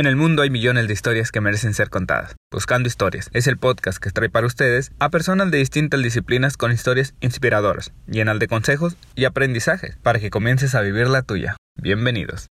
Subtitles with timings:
[0.00, 2.34] En el mundo hay millones de historias que merecen ser contadas.
[2.50, 6.72] Buscando Historias es el podcast que trae para ustedes a personas de distintas disciplinas con
[6.72, 11.58] historias inspiradoras, llenas de consejos y aprendizajes para que comiences a vivir la tuya.
[11.76, 12.46] Bienvenidos.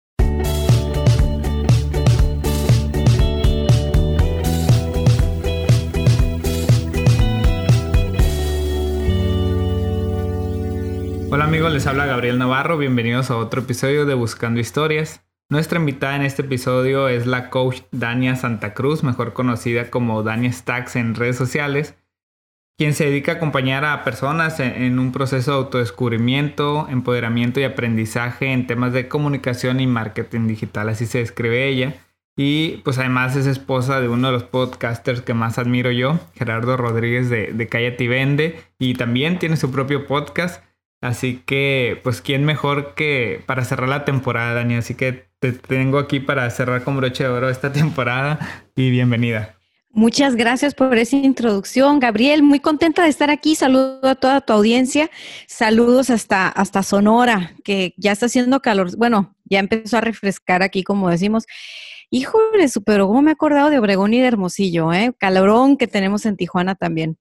[11.31, 15.23] Hola amigos, les habla Gabriel Navarro, bienvenidos a otro episodio de Buscando Historias.
[15.51, 20.53] Nuestra invitada en este episodio es la coach Dania Santa Cruz, mejor conocida como Dania
[20.53, 21.95] Stacks en redes sociales,
[22.77, 28.53] quien se dedica a acompañar a personas en, un proceso de autodescubrimiento, empoderamiento y aprendizaje
[28.53, 31.95] en temas de comunicación y marketing digital, así se describe ella.
[32.37, 36.77] Y pues además es esposa de uno de los podcasters que más admiro yo, Gerardo
[36.77, 40.63] Rodríguez de, de y Vende, y también tiene su propio podcast.
[41.01, 44.75] Así que, pues, ¿quién mejor que para cerrar la temporada, Dani?
[44.75, 48.39] Así que te tengo aquí para cerrar con broche de oro esta temporada
[48.75, 49.55] y bienvenida.
[49.91, 52.43] Muchas gracias por esa introducción, Gabriel.
[52.43, 53.55] Muy contenta de estar aquí.
[53.55, 55.09] Saludo a toda tu audiencia.
[55.47, 58.95] Saludos hasta, hasta Sonora, que ya está haciendo calor.
[58.97, 61.45] Bueno, ya empezó a refrescar aquí, como decimos.
[62.11, 64.93] Híjole, pero ¿cómo me he acordado de Obregón y de Hermosillo?
[64.93, 65.11] ¿eh?
[65.17, 67.17] Calorón que tenemos en Tijuana también.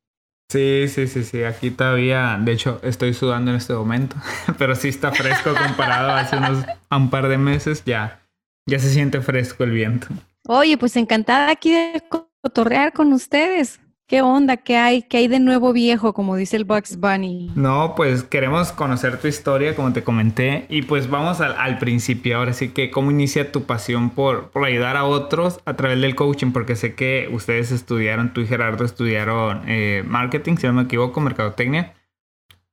[0.51, 1.43] Sí, sí, sí, sí.
[1.45, 4.17] Aquí todavía, de hecho, estoy sudando en este momento,
[4.59, 7.83] pero sí está fresco comparado a hace unos un par de meses.
[7.85, 8.21] Ya,
[8.67, 10.07] ya se siente fresco el viento.
[10.47, 13.81] Oye, pues encantada aquí de cotorrear con ustedes.
[14.09, 14.57] ¿Qué onda?
[14.57, 15.03] ¿Qué hay?
[15.03, 17.51] ¿Qué hay de nuevo viejo, como dice el Bugs Bunny?
[17.55, 22.39] No, pues queremos conocer tu historia, como te comenté, y pues vamos al, principio.
[22.39, 26.15] Ahora sí que, ¿cómo inicia tu pasión por, por, ayudar a otros a través del
[26.15, 26.53] coaching?
[26.53, 31.21] Porque sé que ustedes estudiaron, tú y Gerardo estudiaron eh, marketing, si no me equivoco,
[31.21, 31.93] mercadotecnia.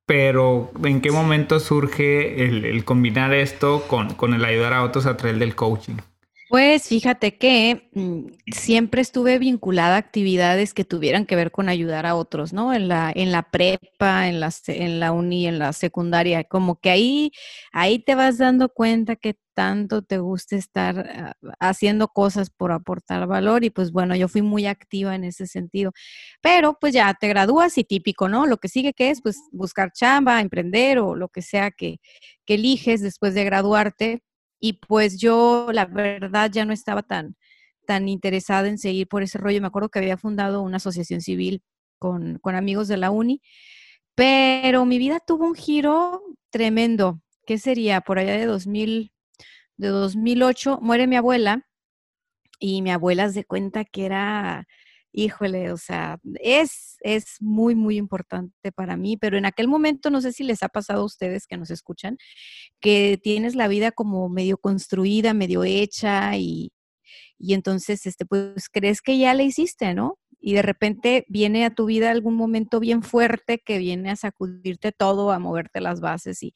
[0.05, 5.17] Pero, ¿en qué momento surge el, combinar esto con, con el ayudar a otros a
[5.17, 5.97] través del coaching?
[6.55, 12.05] Pues fíjate que mm, siempre estuve vinculada a actividades que tuvieran que ver con ayudar
[12.05, 12.73] a otros, ¿no?
[12.73, 16.91] En la, en la prepa, en la, en la uni, en la secundaria, como que
[16.91, 17.31] ahí,
[17.73, 23.27] ahí te vas dando cuenta que tanto te gusta estar ah, haciendo cosas por aportar
[23.27, 25.91] valor y pues bueno, yo fui muy activa en ese sentido.
[26.41, 28.45] Pero pues ya te gradúas y típico, ¿no?
[28.45, 31.97] Lo que sigue que es pues buscar chamba, emprender o lo que sea que,
[32.45, 34.21] que eliges después de graduarte
[34.65, 37.35] y pues yo, la verdad, ya no estaba tan,
[37.85, 39.61] tan interesada en seguir por ese rollo.
[39.61, 41.61] Me acuerdo que había fundado una asociación civil
[41.99, 43.43] con, con amigos de la uni,
[44.15, 47.21] pero mi vida tuvo un giro tremendo.
[47.45, 48.01] ¿Qué sería?
[48.01, 49.11] Por allá de 2000,
[49.77, 51.67] de 2008, muere mi abuela
[52.59, 54.67] y mi abuela se cuenta que era
[55.15, 60.21] híjole, o sea, es, es muy, muy importante para mí, pero en aquel momento, no
[60.21, 62.17] sé si les ha pasado a ustedes que nos escuchan,
[62.81, 66.73] que tienes la vida como medio construida, medio hecha y,
[67.37, 70.19] y entonces, este, pues crees que ya la hiciste, ¿no?
[70.41, 74.91] Y de repente viene a tu vida algún momento bien fuerte que viene a sacudirte
[74.91, 76.53] todo, a moverte las bases y,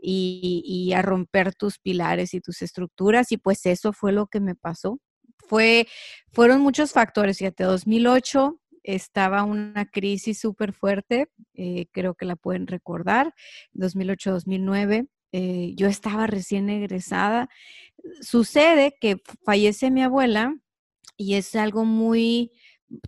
[0.00, 3.32] y, y a romper tus pilares y tus estructuras.
[3.32, 5.00] Y pues eso fue lo que me pasó
[5.48, 5.88] fue,
[6.32, 7.38] fueron muchos factores.
[7.38, 13.34] Fíjate, 2008 estaba una crisis súper fuerte, eh, creo que la pueden recordar,
[13.74, 15.08] 2008-2009.
[15.32, 17.48] Eh, yo estaba recién egresada.
[18.20, 20.54] Sucede que fallece mi abuela
[21.16, 22.52] y es algo muy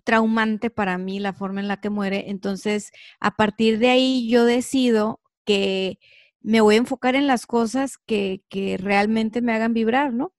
[0.03, 2.25] traumante para mí la forma en la que muere.
[2.29, 5.97] Entonces, a partir de ahí yo decido que
[6.41, 10.33] me voy a enfocar en las cosas que, que realmente me hagan vibrar, ¿no?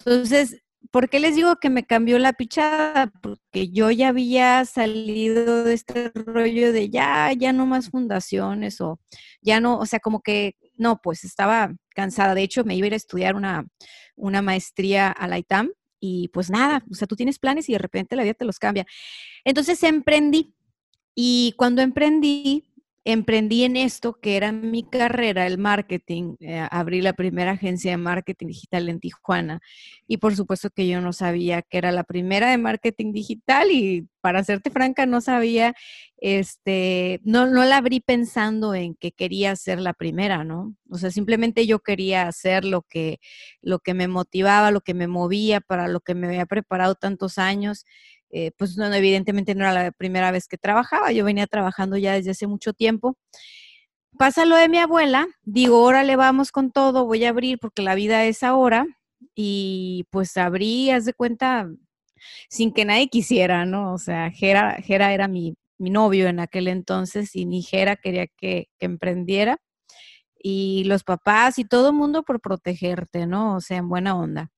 [0.00, 3.12] Entonces, ¿Por qué les digo que me cambió la pichada?
[3.22, 8.98] Porque yo ya había salido de este rollo de ya, ya no más fundaciones o
[9.42, 12.34] ya no, o sea, como que no, pues estaba cansada.
[12.34, 13.66] De hecho, me iba a ir a estudiar una,
[14.16, 17.78] una maestría a la ITAM y pues nada, o sea, tú tienes planes y de
[17.78, 18.86] repente la vida te los cambia.
[19.44, 20.54] Entonces emprendí
[21.14, 22.67] y cuando emprendí,
[23.12, 26.36] emprendí en esto que era mi carrera, el marketing.
[26.40, 29.60] Eh, abrí la primera agencia de marketing digital en Tijuana
[30.06, 34.06] y por supuesto que yo no sabía que era la primera de marketing digital y
[34.20, 35.74] para serte franca no sabía,
[36.18, 40.74] este, no, no la abrí pensando en que quería ser la primera, ¿no?
[40.90, 43.20] O sea, simplemente yo quería hacer lo que,
[43.62, 47.38] lo que me motivaba, lo que me movía, para lo que me había preparado tantos
[47.38, 47.86] años.
[48.30, 52.14] Eh, pues no, evidentemente no era la primera vez que trabajaba, yo venía trabajando ya
[52.14, 53.16] desde hace mucho tiempo.
[54.18, 57.94] Pasa lo de mi abuela, digo, órale, vamos con todo, voy a abrir porque la
[57.94, 58.86] vida es ahora.
[59.34, 61.68] Y pues abrí, haz de cuenta,
[62.50, 63.94] sin que nadie quisiera, ¿no?
[63.94, 68.86] O sea, Jera, era mi, novio en aquel entonces y ni Jera quería que, que
[68.86, 69.58] emprendiera.
[70.42, 73.56] Y los papás y todo el mundo por protegerte, ¿no?
[73.56, 74.50] O sea, en buena onda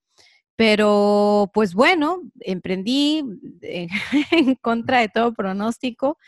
[0.60, 3.24] Pero pues bueno, emprendí
[3.62, 6.18] en contra de todo pronóstico,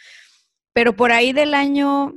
[0.73, 2.15] pero por ahí del año,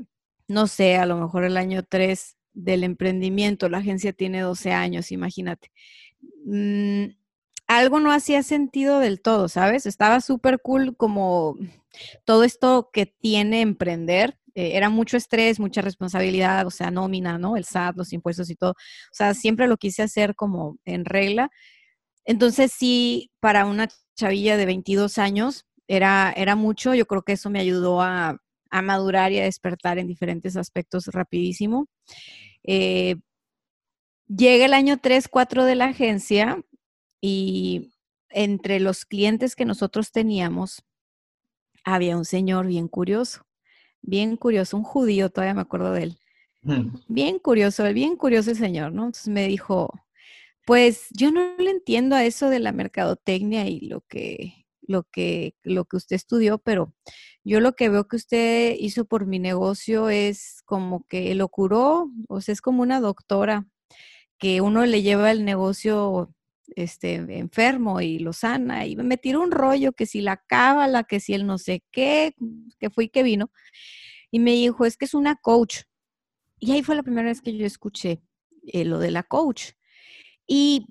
[0.47, 5.11] no sé, a lo mejor el año 3 del emprendimiento, la agencia tiene 12 años,
[5.11, 5.73] imagínate.
[6.45, 7.07] Mm,
[7.67, 9.85] algo no hacía sentido del todo, ¿sabes?
[9.85, 11.57] Estaba súper cool como
[12.23, 14.39] todo esto que tiene emprender.
[14.53, 17.57] Eh, era mucho estrés, mucha responsabilidad, o sea, nómina, ¿no?
[17.57, 18.71] El SAT, los impuestos y todo.
[18.71, 18.75] O
[19.11, 21.51] sea, siempre lo quise hacer como en regla.
[22.25, 26.93] Entonces, sí, para una chavilla de 22 años era, era mucho.
[26.93, 28.37] Yo creo que eso me ayudó a,
[28.69, 31.87] a madurar y a despertar en diferentes aspectos rapidísimo.
[32.63, 33.15] Eh,
[34.27, 36.61] llega el año 3, 4 de la agencia
[37.21, 37.91] y
[38.29, 40.83] entre los clientes que nosotros teníamos,
[41.83, 43.45] había un señor bien curioso,
[44.01, 46.17] bien curioso, un judío, todavía me acuerdo de él.
[47.07, 49.05] Bien curioso, bien curioso el señor, ¿no?
[49.05, 49.93] Entonces me dijo,
[50.65, 55.55] pues yo no le entiendo a eso de la mercadotecnia y lo que, lo que,
[55.63, 56.93] lo que usted estudió, pero
[57.43, 62.09] yo lo que veo que usted hizo por mi negocio es como que lo curó,
[62.27, 63.67] o sea, es como una doctora
[64.39, 66.33] que uno le lleva el negocio
[66.75, 68.85] este, enfermo y lo sana.
[68.85, 72.33] Y me tiró un rollo que si la cábala, que si el no sé qué,
[72.79, 73.51] que fue que vino.
[74.31, 75.83] Y me dijo, es que es una coach.
[76.59, 78.21] Y ahí fue la primera vez que yo escuché
[78.67, 79.71] eh, lo de la coach.
[80.47, 80.85] Y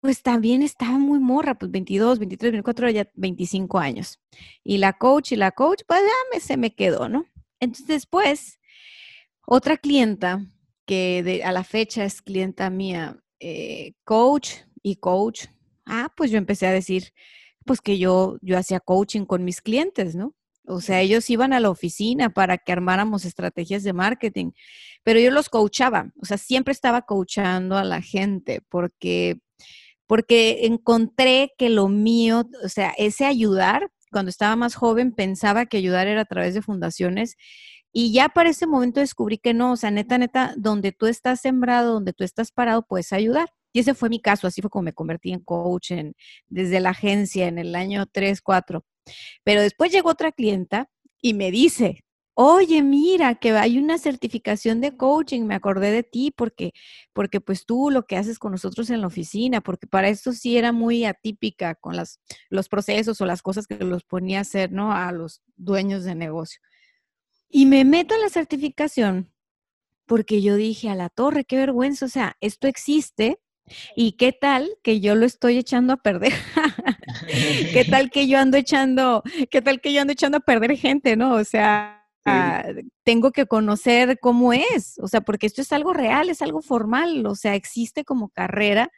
[0.00, 4.20] pues también estaba muy morra, pues 22, 23, 24, ya 25 años.
[4.62, 7.24] Y la coach y la coach, pues ya me, se me quedó, ¿no?
[7.58, 8.60] Entonces después,
[9.46, 10.46] otra clienta
[10.86, 14.50] que a la fecha es clienta mía, eh, coach
[14.82, 15.46] y coach.
[15.86, 17.14] Ah, pues yo empecé a decir,
[17.64, 20.34] pues que yo, yo hacía coaching con mis clientes, ¿no?
[20.66, 24.52] O sea, ellos iban a la oficina para que armáramos estrategias de marketing,
[25.02, 29.40] pero yo los coachaba, o sea, siempre estaba coachando a la gente porque,
[30.06, 35.76] porque encontré que lo mío, o sea, ese ayudar, cuando estaba más joven pensaba que
[35.76, 37.36] ayudar era a través de fundaciones
[37.96, 41.40] y ya para ese momento descubrí que no, o sea, neta, neta, donde tú estás
[41.40, 43.50] sembrado, donde tú estás parado, puedes ayudar.
[43.72, 45.92] Y ese fue mi caso, así fue como me convertí en coach
[46.48, 48.84] desde la agencia en el año 3, 4.
[49.44, 50.88] Pero después llegó otra clienta
[51.20, 52.04] y me dice,
[52.34, 56.72] oye, mira, que hay una certificación de coaching, me acordé de ti porque,
[57.12, 60.56] porque pues tú lo que haces con nosotros en la oficina, porque para esto sí
[60.56, 62.20] era muy atípica con las,
[62.50, 64.92] los procesos o las cosas que los ponía a hacer, ¿no?
[64.92, 66.60] A los dueños de negocio.
[67.48, 69.32] Y me meto en la certificación
[70.06, 73.38] porque yo dije, a la torre, qué vergüenza, o sea, esto existe
[73.96, 76.32] y qué tal que yo lo estoy echando a perder.
[77.72, 81.16] qué tal que yo ando echando, qué tal que yo ando echando a perder gente,
[81.16, 81.34] ¿no?
[81.34, 82.64] O sea, ah,
[83.04, 87.26] tengo que conocer cómo es, o sea, porque esto es algo real, es algo formal,
[87.26, 88.90] o sea, existe como carrera.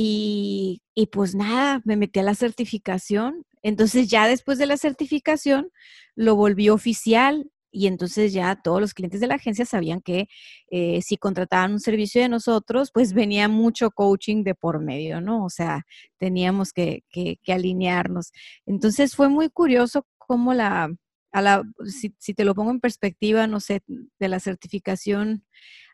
[0.00, 3.44] Y, y pues nada, me metí a la certificación.
[3.62, 5.70] Entonces ya después de la certificación
[6.14, 10.28] lo volví oficial y entonces ya todos los clientes de la agencia sabían que
[10.70, 15.44] eh, si contrataban un servicio de nosotros, pues venía mucho coaching de por medio, ¿no?
[15.44, 15.84] O sea,
[16.18, 17.02] teníamos que,
[17.46, 18.32] alinearnos.
[18.66, 20.90] Entonces fue muy curioso cómo la,
[21.32, 25.44] a la si, si, te lo pongo en perspectiva, no sé, de la certificación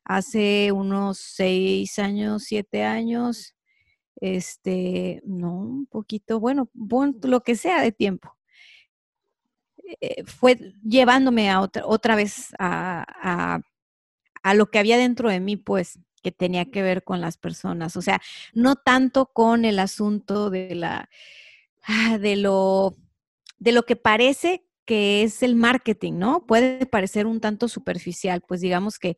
[0.05, 3.55] hace unos seis años, siete años,
[4.21, 6.71] este, no, un poquito, bueno,
[7.23, 8.37] lo que sea de tiempo.
[10.01, 13.61] Eh, fue llevándome a otra, otra vez a,
[14.55, 17.97] lo que había dentro de mí, pues, que tenía que ver con las personas.
[17.97, 18.21] O sea,
[18.55, 21.09] no tanto con el asunto de la,
[21.83, 22.97] ah, de lo,
[23.59, 26.47] de lo que parece que es el marketing, ¿no?
[26.47, 29.17] Puede parecer un tanto superficial, pues digamos que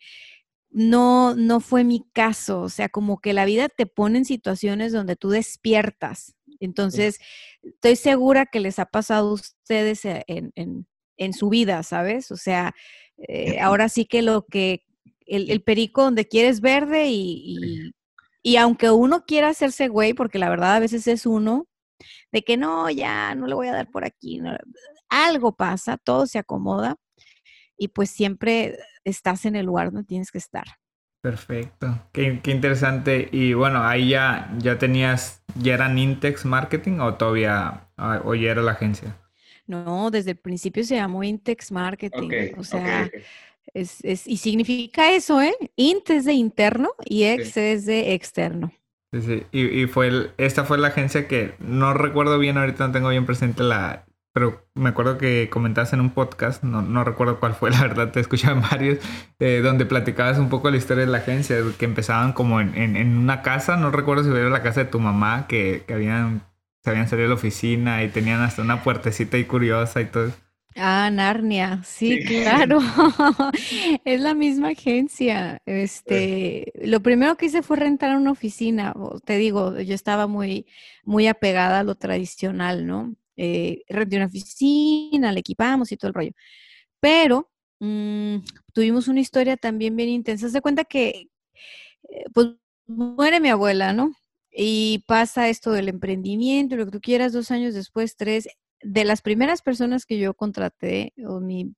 [0.70, 4.92] no, no fue mi caso, o sea, como que la vida te pone en situaciones
[4.92, 7.18] donde tú despiertas entonces,
[7.62, 12.30] estoy segura que les ha pasado a ustedes e, en, su vida, ¿sabes?
[12.30, 12.74] O sea,
[13.28, 14.84] eh, ahora sí que lo que,
[15.26, 17.92] el, perico donde quieres verde y,
[18.42, 21.66] y, aunque uno quiera hacerse güey, porque la verdad a veces es uno,
[22.32, 24.40] de que no, ya no le voy a dar por aquí,
[25.08, 26.96] algo pasa, todo se acomoda
[27.76, 30.64] y pues siempre estás en el lugar donde tienes que estar.
[31.26, 33.28] Perfecto, qué, interesante.
[33.32, 38.52] Y bueno, ahí ya, ya tenías, ¿ya era Intex Marketing o todavía, ah, o ya
[38.52, 39.16] era la agencia?
[39.66, 42.52] No, desde el principio se llamó Intex Marketing.
[42.56, 43.10] o sea,
[43.74, 45.52] Es, es, y significa eso, ¿eh?
[45.74, 48.72] Int es de interno y ex es de externo.
[49.12, 49.42] Sí, sí.
[49.50, 53.26] Y, y fue esta fue la agencia que no recuerdo bien, ahorita no tengo bien
[53.26, 54.05] presente la,
[54.36, 58.12] pero me acuerdo que comentaste en un podcast, no, no recuerdo cuál fue, la verdad,
[58.12, 58.98] te escuchaban varios,
[59.38, 63.16] eh, donde platicabas un poco la historia de la agencia, que empezaban como en, en,
[63.16, 66.42] una casa, no recuerdo si era la casa de tu mamá, que, que habían,
[66.84, 70.30] se habían salido de la oficina y tenían hasta una puertecita ahí curiosa y todo.
[70.74, 72.80] Ah, Narnia, sí, claro.
[74.04, 75.62] es la misma agencia.
[75.64, 78.92] Este, lo primero que hice fue rentar una oficina.
[79.24, 80.66] Te digo, yo estaba muy,
[81.06, 83.14] muy apegada a lo tradicional, ¿no?
[83.36, 86.32] Eh, renté una oficina, la equipamos y todo el rollo.
[87.00, 87.50] Pero
[87.80, 88.38] mm,
[88.74, 90.48] tuvimos una historia también bien intensa.
[90.50, 91.28] Se cuenta que,
[92.10, 92.48] eh, pues,
[92.86, 94.12] muere mi abuela, ¿no?
[94.52, 98.48] Y pasa esto del emprendimiento, lo que tú quieras, dos años después, tres
[98.82, 101.74] de las primeras personas que yo contraté, o mi,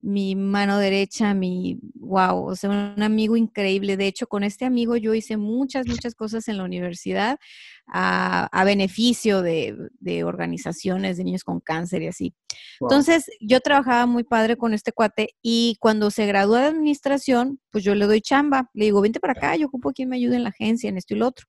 [0.00, 3.96] mi mano derecha, mi, wow, o sea, un amigo increíble.
[3.96, 7.38] De hecho, con este amigo yo hice muchas, muchas cosas en la universidad
[7.86, 12.34] a, beneficio de, de, organizaciones de niños con cáncer y así.
[12.80, 17.82] Entonces, yo trabajaba muy padre con este cuate y cuando se gradúa de administración, pues
[17.82, 18.70] yo le doy chamba.
[18.74, 21.14] Le digo, vente para acá, yo ocupo quien me ayude en la agencia, en esto
[21.14, 21.46] y lo otro.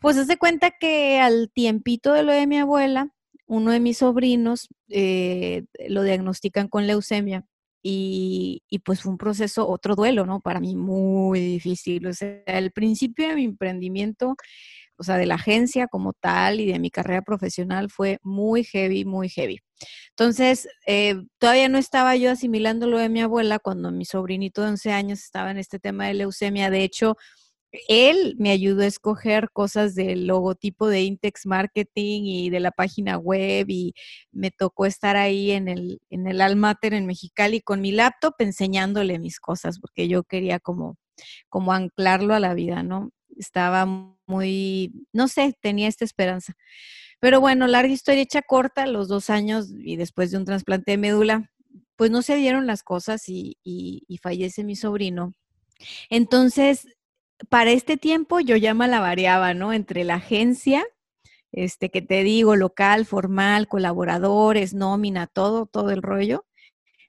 [0.00, 3.13] Pues se cuenta que al tiempito de lo de mi abuela,
[3.46, 7.44] uno de mis sobrinos eh, lo diagnostican con leucemia
[7.86, 10.40] y, pues fue un proceso, otro duelo, ¿no?
[10.40, 12.06] Para mí muy difícil.
[12.06, 14.36] O sea, el principio de mi emprendimiento,
[14.96, 19.04] o sea, de la agencia como tal y de mi carrera profesional fue muy heavy,
[19.04, 19.58] muy heavy.
[20.10, 24.68] Entonces, eh, todavía no estaba yo asimilando lo de mi abuela cuando mi sobrinito de
[24.68, 26.70] 11 años estaba en este tema de leucemia.
[26.70, 27.16] De hecho,
[27.88, 33.18] él me ayudó a escoger cosas del logotipo de Intex Marketing y de la página
[33.18, 33.94] web y
[34.32, 39.18] me tocó estar ahí en el, en el Almater en Mexicali con mi laptop enseñándole
[39.18, 40.96] mis cosas porque yo quería como,
[41.48, 43.10] como anclarlo a la vida, ¿no?
[43.36, 43.86] Estaba
[44.26, 46.54] muy, no sé, tenía esta esperanza.
[47.18, 50.98] Pero bueno, larga historia hecha corta, los dos años y después de un trasplante de
[50.98, 51.50] médula,
[51.96, 55.34] pues no se dieron las cosas y, y fallece mi sobrino.
[56.10, 56.86] Entonces,
[57.48, 59.72] para este tiempo yo ya la variaba, ¿no?
[59.72, 60.84] Entre la agencia,
[61.52, 66.44] este que te digo, local, formal, colaboradores, nómina, todo, todo el rollo.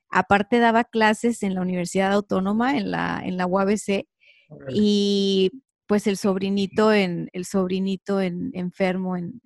[0.09, 4.07] Aparte daba clases en la Universidad Autónoma, en la, en la UABC,
[4.69, 5.51] y
[5.87, 9.41] pues el sobrinito en, el sobrinito en, enfermo en,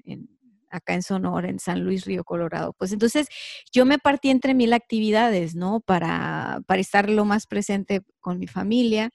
[0.70, 2.74] acá en Sonora, en San Luis Río Colorado.
[2.74, 3.28] Pues entonces
[3.72, 5.82] yo me partí entre mil actividades, ¿no?
[5.82, 9.12] Para, para estar lo más presente con mi familia,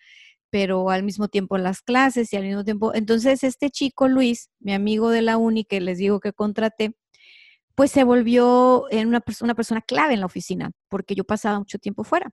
[0.55, 2.95] pero al mismo tiempo las clases y al mismo tiempo.
[2.95, 6.95] Entonces, este chico Luis, mi amigo de la uni que les digo que contraté,
[7.75, 12.05] pues se volvió una, una persona clave en la oficina, porque yo pasaba mucho tiempo
[12.05, 12.31] fuera.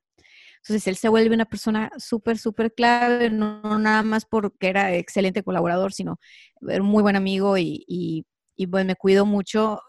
[0.58, 5.42] Entonces, él se vuelve una persona súper, súper clave, no, nada más porque era excelente
[5.42, 6.20] colaborador, sino
[6.68, 8.24] era un muy buen amigo y, y,
[8.54, 9.80] y pues me cuidó mucho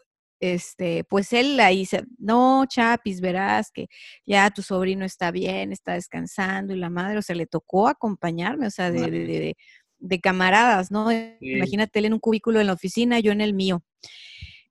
[0.44, 3.88] este, pues él ahí dice, no, Chapis, verás que
[4.26, 8.68] ya tu sobrino está bien, está descansando y la madre, o sea, le tocó acompañarme,
[8.68, 9.56] o sea, de,
[10.00, 11.10] de, camaradas, ¿no?
[11.40, 13.84] Imagínate él en un cubículo en la oficina, yo en el mío.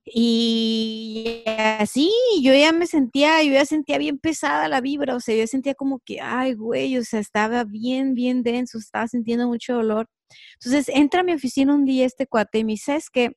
[0.04, 2.10] Y así,
[2.42, 5.74] yo ya me sentía, yo ya sentía bien pesada la vibra, o sea, yo sentía
[5.74, 10.06] como que, ay, güey, o sea, estaba bien, bien denso, estaba sintiendo mucho dolor.
[10.62, 13.32] Entonces entra a mi oficina un día este cuate y me dice, es que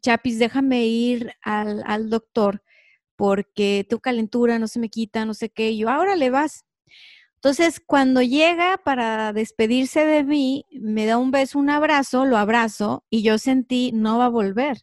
[0.00, 2.62] Chapis, déjame ir al, doctor
[3.16, 5.70] porque tu calentura no se me quita, no sé qué.
[5.70, 6.64] Y yo, ahora le vas.
[7.36, 13.04] Entonces, cuando llega para despedirse de mí, me da un beso, un abrazo, lo abrazo
[13.10, 14.78] y yo sentí, no va a volver.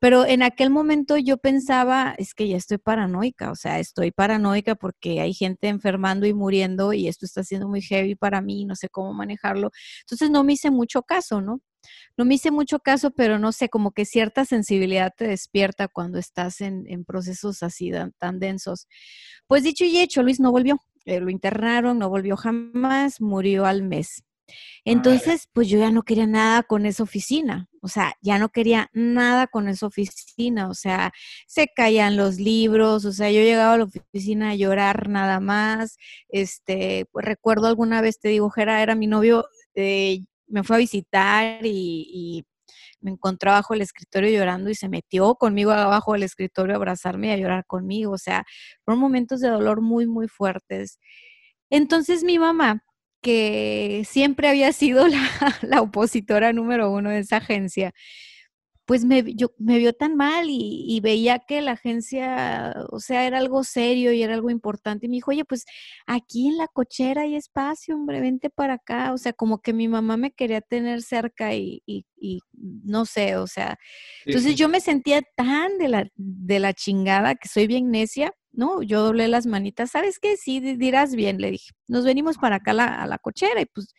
[0.00, 4.74] Pero en aquel momento yo pensaba, es que ya estoy paranoica, o sea, estoy paranoica
[4.74, 8.76] porque hay gente enfermando y muriendo y esto está siendo muy heavy para mí, no
[8.76, 9.70] sé cómo manejarlo.
[10.02, 11.60] Entonces no me hice mucho caso, ¿no?
[12.16, 16.18] No me hice mucho caso, pero no sé, como que cierta sensibilidad te despierta cuando
[16.18, 18.88] estás en, procesos así tan, densos.
[19.46, 20.78] Pues dicho y hecho, Luis no volvió.
[21.06, 24.24] Eh, lo internaron, no volvió jamás, murió al mes.
[24.84, 28.90] Entonces, pues yo ya no quería nada con esa oficina, o sea, ya no quería
[28.92, 31.12] nada con esa oficina, o sea,
[31.46, 35.96] se caían los libros, o sea, yo llegaba a la oficina a llorar nada más,
[36.28, 40.78] este, pues recuerdo alguna vez, te digo, Jera era mi novio, eh, me fue a
[40.80, 42.44] visitar y,
[43.00, 47.28] me encontró abajo del escritorio llorando y se metió conmigo abajo del escritorio a abrazarme
[47.28, 48.12] y a llorar conmigo.
[48.12, 48.44] O sea,
[48.82, 50.98] fueron momentos de dolor muy, muy fuertes.
[51.70, 52.82] Entonces mi mamá,
[53.22, 55.28] que siempre había sido la,
[55.62, 57.92] la opositora número uno de esa agencia,
[58.86, 63.38] pues me, yo, me vio tan mal y, veía que la agencia, o sea, era
[63.38, 65.06] algo serio y era algo importante.
[65.06, 65.64] Y me dijo, oye, pues
[66.06, 69.12] aquí en la cochera hay espacio, hombre, vente para acá.
[69.12, 72.04] O sea, como que mi mamá me quería tener cerca y, y,
[72.52, 73.78] no sé, o sea.
[74.26, 78.82] Entonces yo me sentía tan de la, de la chingada que soy bien necia, ¿no?
[78.82, 80.36] Yo doblé las manitas, ¿sabes qué?
[80.36, 83.94] Sí, dirás bien, le dije, nos venimos para acá a la, cochera y pues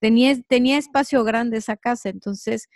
[0.00, 2.68] tenía, tenía espacio grande esa casa, entonces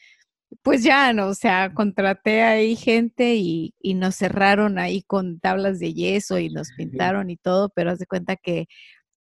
[0.63, 5.79] pues ya, no, o sea, contraté ahí gente y, y, nos cerraron ahí con tablas
[5.79, 8.67] de yeso y nos pintaron y todo, pero haz de cuenta que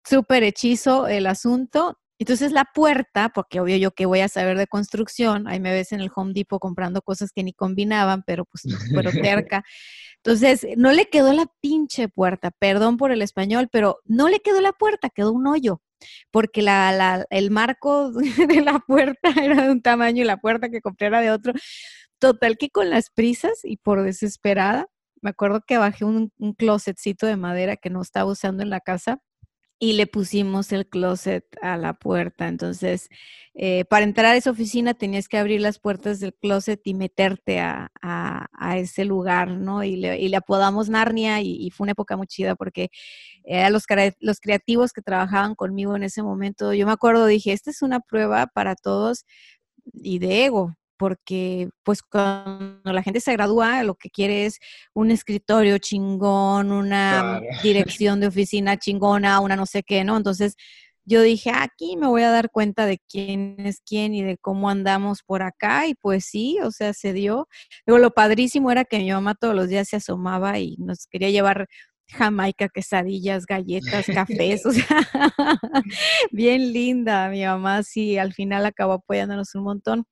[0.04, 1.98] súper hechizo el asunto.
[2.18, 5.92] Entonces la puerta, porque obvio yo que voy a saber de construcción, ahí me ves
[5.92, 9.64] en el Home Depot comprando cosas que ni combinaban, pero pues pero cerca.
[10.24, 14.60] Entonces, no le quedó la pinche puerta, perdón por el español, pero no le quedó
[14.60, 15.80] la puerta, quedó un hoyo
[16.30, 20.80] porque la, el marco de la puerta era de un tamaño y la puerta que
[20.80, 21.52] compré era de otro.
[22.18, 24.86] Total que con las prisas y por desesperada,
[25.22, 28.80] me acuerdo que bajé un, un closetcito de madera que no estaba usando en la
[28.80, 29.20] casa
[29.82, 32.46] y le pusimos el closet a la puerta.
[32.46, 33.08] Entonces,
[33.54, 37.58] eh, para entrar a esa oficina tenías que abrir las puertas del closet y meterte
[37.58, 37.90] a,
[38.76, 39.82] ese lugar, ¿no?
[39.82, 42.90] Y le, y le apodamos Narnia y, fue una época muy chida porque
[43.50, 43.84] a los,
[44.20, 47.98] los creativos que trabajaban conmigo en ese momento, yo me acuerdo, dije, esta es una
[48.00, 49.26] prueba para todos
[49.94, 54.60] y de ego, porque pues cuando la gente se gradúa, lo que quiere es
[54.94, 60.16] un escritorio chingón, una dirección de oficina chingona, una no sé qué, ¿no?
[60.16, 60.54] Entonces
[61.04, 64.70] yo dije, aquí me voy a dar cuenta de quién es quién y de cómo
[64.70, 67.48] andamos por acá, y pues sí, o sea, se dio.
[67.84, 71.30] Luego lo padrísimo era que mi mamá todos los días se asomaba y nos quería
[71.30, 71.66] llevar
[72.08, 74.86] Jamaica, quesadillas, galletas, cafés, o sea,
[76.32, 77.28] bien linda.
[77.28, 80.04] Mi mamá sí, al final acabó apoyándonos un montón.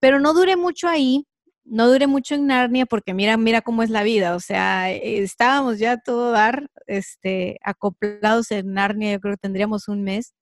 [0.00, 1.26] Pero no duré mucho ahí,
[1.64, 4.34] no duré mucho en Narnia porque mira, mira cómo es la vida.
[4.34, 9.88] O sea, eh, estábamos ya todo dar, este, acoplados en Narnia, yo creo que tendríamos
[9.88, 10.34] un mes.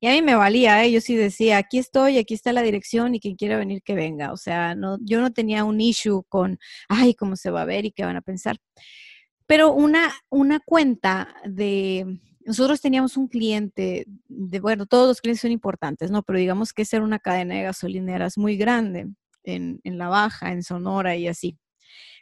[0.00, 0.90] Y a mí me valía, ¿eh?
[0.90, 4.32] yo sí decía, aquí estoy, aquí está la dirección y quien quiera venir que venga.
[4.32, 7.84] O sea, no, yo no tenía un issue con, ay, cómo se va a ver
[7.84, 8.56] y qué van a pensar.
[9.50, 15.50] Pero una, una cuenta de, nosotros teníamos un cliente, de, bueno, todos los clientes son
[15.50, 16.22] importantes, ¿no?
[16.22, 19.08] Pero digamos que era una cadena de gasolineras muy grande
[19.42, 21.58] en, en La Baja, en Sonora y así.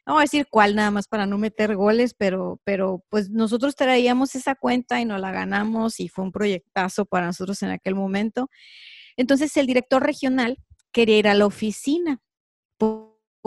[0.07, 3.77] No voy a decir cuál nada más para no meter goles, pero, pero pues nosotros
[3.77, 7.95] traíamos esa cuenta y nos la ganamos y fue un proyectazo para nosotros en aquel
[7.95, 8.49] momento.
[9.19, 10.57] Entonces el director regional
[10.93, 12.23] quería ir a la oficina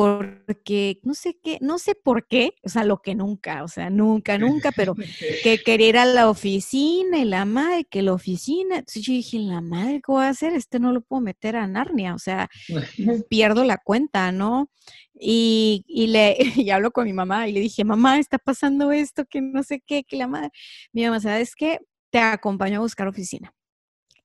[0.01, 3.91] porque no sé qué, no sé por qué, o sea, lo que nunca, o sea,
[3.91, 4.95] nunca, nunca, pero
[5.43, 9.37] que quería ir a la oficina y la madre, que la oficina, entonces yo dije,
[9.37, 10.53] la madre, ¿qué voy a hacer?
[10.53, 12.49] Este no lo puedo meter a Narnia, o sea,
[13.29, 14.71] pierdo la cuenta, ¿no?
[15.13, 19.25] Y, y le y hablo con mi mamá y le dije, mamá, está pasando esto,
[19.25, 20.49] que no sé qué, que la madre,
[20.93, 21.79] mi mamá, ¿sabes qué?
[22.09, 23.53] Te acompaño a buscar oficina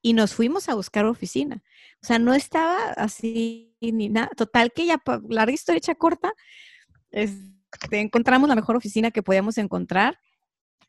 [0.01, 1.63] y nos fuimos a buscar oficina.
[2.07, 4.29] O sea, no estaba así ni nada.
[4.37, 6.33] Total que ya, larga historia hecha corta,
[7.11, 10.17] este, encontramos la mejor oficina que podíamos encontrar.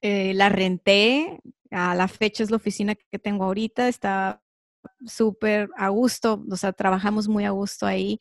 [0.01, 1.39] Eh, la renté,
[1.71, 4.43] a la fecha es la oficina que tengo ahorita, está
[5.07, 8.19] súper a gusto, o sea, trabajamos muy a gusto ahí.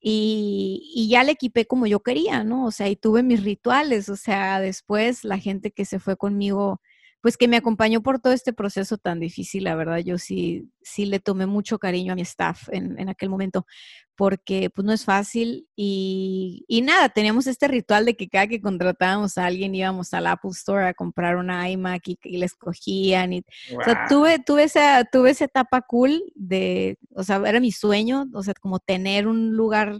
[0.00, 2.66] Y, y, ya le equipé como yo quería, ¿no?
[2.66, 6.80] O sea, y tuve mis rituales, o sea, después la gente que se fue conmigo
[7.26, 11.06] pues que me acompañó por todo este proceso tan difícil, la verdad, yo sí, sí
[11.06, 13.66] le tomé mucho cariño a mi staff en, en aquel momento,
[14.14, 18.60] porque pues no es fácil y, y, nada, teníamos este ritual de que cada que
[18.60, 23.32] contratábamos a alguien íbamos al Apple Store a comprar una iMac y, y la escogían
[23.32, 23.44] y,
[23.76, 28.26] o sea, tuve, tuve, esa, tuve esa etapa cool de, o sea, era mi sueño,
[28.34, 29.98] o sea, como tener un lugar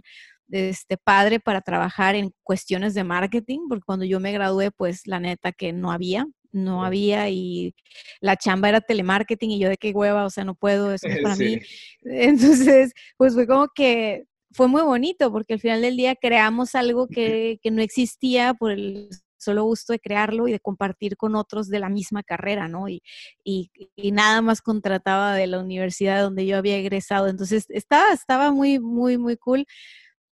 [0.49, 5.19] este padre para trabajar en cuestiones de marketing, porque cuando yo me gradué, pues la
[5.19, 7.75] neta que no había, no había y
[8.21, 11.15] la chamba era telemarketing y yo de qué hueva, o sea, no puedo, eso no
[11.15, 11.59] es para mí.
[12.03, 17.07] Entonces, pues fue como que fue muy bonito porque al final del día creamos algo
[17.07, 21.69] que, que no existía por el solo gusto de crearlo y de compartir con otros
[21.69, 22.89] de la misma carrera, ¿no?
[22.89, 23.01] Y,
[23.43, 27.27] y, y, nada más contrataba de la universidad donde yo había egresado.
[27.27, 29.65] Entonces, estaba, estaba muy, muy, muy cool.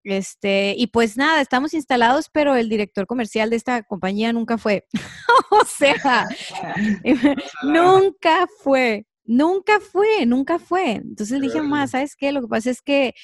[0.05, 4.85] Este, y pues nada, estamos instalados, pero el director comercial de esta compañía nunca fue.
[5.49, 6.27] o sea,
[7.63, 10.91] nunca fue, nunca fue, nunca fue.
[10.91, 12.31] Entonces dije, más, ¿sabes qué?
[12.31, 13.15] Lo que pasa es que,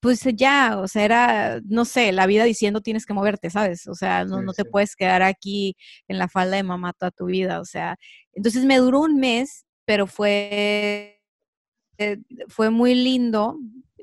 [0.00, 3.86] pues ya, o sea, era, no sé, la vida diciendo tienes que moverte, ¿sabes?
[3.88, 5.74] O sea, no, no te puedes quedar aquí
[6.06, 7.96] en la falda de mamá toda tu vida, o sea,
[8.34, 11.22] entonces me duró un mes, pero fue,
[11.98, 12.18] eh,
[12.48, 13.58] fue muy lindo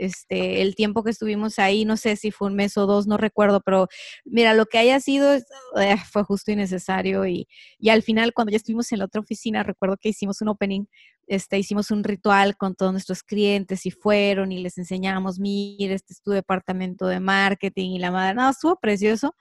[0.05, 3.17] este, el tiempo que estuvimos ahí, no sé si fue un mes o dos, no
[3.17, 3.87] recuerdo, pero
[4.25, 7.47] mira, lo que haya sido eh, fue justo y necesario y,
[7.79, 10.85] y al final cuando ya estuvimos en la otra oficina, recuerdo que hicimos un opening
[11.27, 16.13] este, hicimos un ritual con todos nuestros clientes y fueron y les enseñamos, mire, este
[16.13, 19.35] es tu departamento de marketing y la madre, no, estuvo precioso.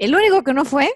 [0.00, 0.90] El único que no fue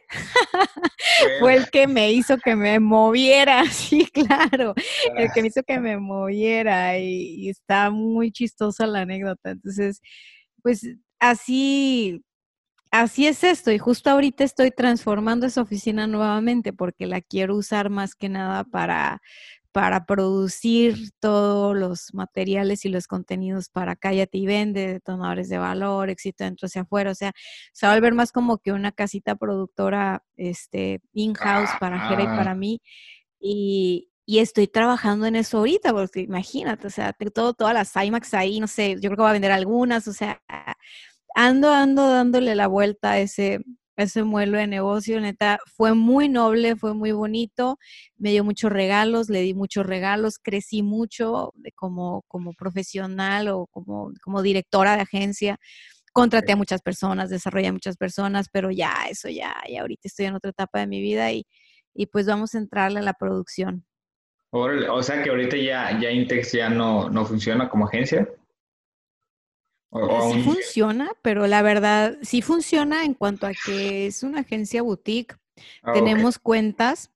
[1.38, 4.74] fue el que me hizo que me moviera, sí, claro,
[5.14, 9.50] el que me hizo que me moviera y, y está muy chistosa la anécdota.
[9.50, 10.00] Entonces,
[10.62, 10.88] pues
[11.20, 12.24] así,
[12.90, 17.90] así es esto y justo ahorita estoy transformando esa oficina nuevamente porque la quiero usar
[17.90, 19.20] más que nada para
[19.74, 26.10] para producir todos los materiales y los contenidos para Cállate y Vende, detonadores de valor,
[26.10, 27.10] éxito dentro hacia afuera.
[27.10, 27.32] O sea,
[27.72, 32.26] se va a volver más como que una casita productora este, in-house para Jera y
[32.26, 32.80] para mí.
[33.40, 38.32] Y, y estoy trabajando en eso ahorita, porque imagínate, o sea, todo, todas las IMAX
[38.34, 40.40] ahí, no sé, yo creo que voy a vender algunas, o sea,
[41.34, 43.58] ando, ando dándole la vuelta a ese,
[43.96, 47.78] ese muelo de negocio, neta, fue muy noble, fue muy bonito,
[48.16, 54.12] me dio muchos regalos, le di muchos regalos, crecí mucho como, como profesional o como,
[54.22, 55.58] como directora de agencia,
[56.12, 60.26] contraté a muchas personas, desarrollé a muchas personas, pero ya, eso ya, y ahorita estoy
[60.26, 61.46] en otra etapa de mi vida y,
[61.94, 63.84] y pues vamos a entrarle a la producción.
[64.50, 68.28] O sea que ahorita ya, ya Intex ya no, no funciona como agencia
[70.32, 75.36] sí funciona, pero la verdad sí funciona en cuanto a que es una agencia boutique.
[75.82, 77.10] Ah, Tenemos cuentas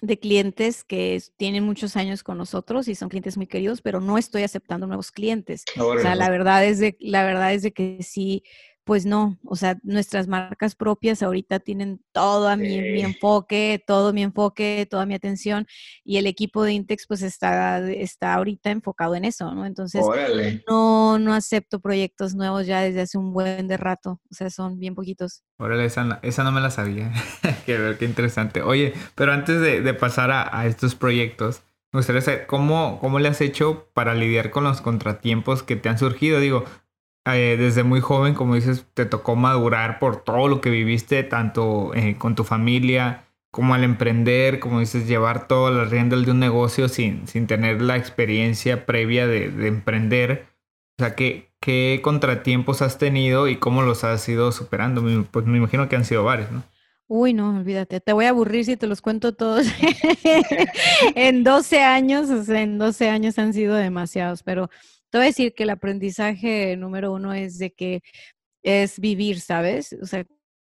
[0.00, 4.18] de clientes que tienen muchos años con nosotros y son clientes muy queridos, pero no
[4.18, 5.64] estoy aceptando nuevos clientes.
[5.78, 8.42] o sea, la verdad es de la verdad es de que sí
[8.88, 14.22] pues no, o sea, nuestras marcas propias ahorita tienen todo mi, mi, enfoque, todo mi
[14.22, 15.66] enfoque, toda mi atención
[16.04, 19.66] y el equipo de Intex pues está, está ahorita enfocado en eso, ¿no?
[19.66, 20.02] Entonces,
[20.66, 24.78] no, no acepto proyectos nuevos ya desde hace un buen de rato, o sea, son
[24.78, 25.42] bien poquitos.
[25.58, 27.12] Órale, esa, esa no me la sabía,
[27.66, 28.62] qué ver, qué interesante.
[28.62, 31.60] Oye, pero antes de, de pasar a, a, estos proyectos,
[31.92, 35.90] me gustaría saber cómo, cómo le has hecho para lidiar con los contratiempos que te
[35.90, 36.40] han surgido.
[36.40, 36.64] Digo,
[37.36, 41.94] eh, desde muy joven, como dices, te tocó madurar por todo lo que viviste, tanto
[41.94, 46.38] eh, con tu familia como al emprender, como dices, llevar todas las riendas de un
[46.38, 50.46] negocio sin, sin tener la experiencia previa de, de emprender.
[50.98, 55.02] O sea, ¿qué, ¿qué contratiempos has tenido y cómo los has ido superando?
[55.30, 56.62] Pues me imagino que han sido varios, ¿no?
[57.10, 59.66] Uy, no, olvídate, te voy a aburrir si te los cuento todos.
[61.14, 64.68] en 12 años, en 12 años han sido demasiados, pero
[65.10, 68.02] te voy a decir que el aprendizaje número uno es de que
[68.62, 69.96] es vivir, ¿sabes?
[70.02, 70.26] O sea,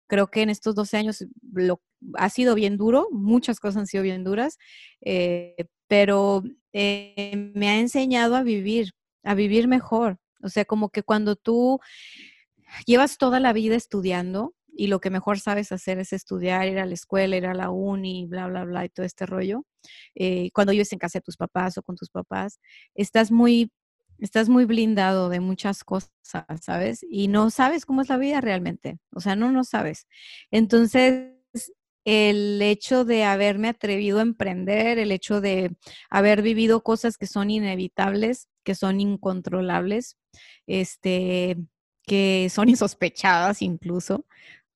[0.08, 1.82] creo que en estos 12 años lo,
[2.16, 4.58] ha sido bien duro, muchas cosas han sido bien duras,
[5.02, 5.56] eh,
[5.88, 8.92] pero eh, me ha enseñado a vivir,
[9.24, 10.18] a vivir mejor.
[10.44, 11.80] O sea, como que cuando tú
[12.86, 16.86] llevas toda la vida estudiando y lo que mejor sabes hacer es estudiar, ir a
[16.86, 19.66] la escuela, ir a la uni, bla, bla, bla, y todo este rollo,
[20.16, 22.60] eh, cuando vives en casa de tus papás o con tus papás,
[22.96, 23.72] estás muy
[24.20, 26.12] estás muy blindado de muchas cosas,
[26.62, 27.06] ¿sabes?
[27.10, 30.08] Y no sabes cómo es la vida realmente, o sea, no lo sabes.
[30.52, 31.34] Entonces,
[32.06, 35.76] el hecho de haberme atrevido a emprender, el hecho de
[36.10, 40.18] haber vivido cosas que son inevitables, que son incontrolables,
[40.68, 41.58] este,
[42.04, 44.26] que son insospechadas incluso,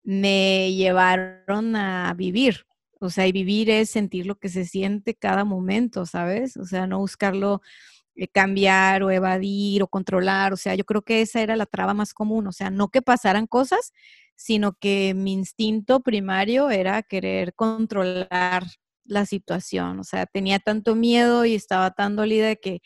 [0.04, 2.66] me llevaron a vivir.
[3.00, 6.56] O sea, y vivir es sentir lo que se siente cada momento, ¿sabes?
[6.58, 7.62] O sea, no buscarlo
[8.34, 10.54] cambiar o evadir o controlar.
[10.54, 12.48] O sea, yo creo que esa era la traba más común.
[12.48, 13.94] O sea, no que pasaran cosas,
[14.36, 18.66] sino que mi instinto primario era querer controlar
[19.06, 20.00] la situación.
[20.00, 22.82] O sea, tenía tanto miedo y estaba tan dolida que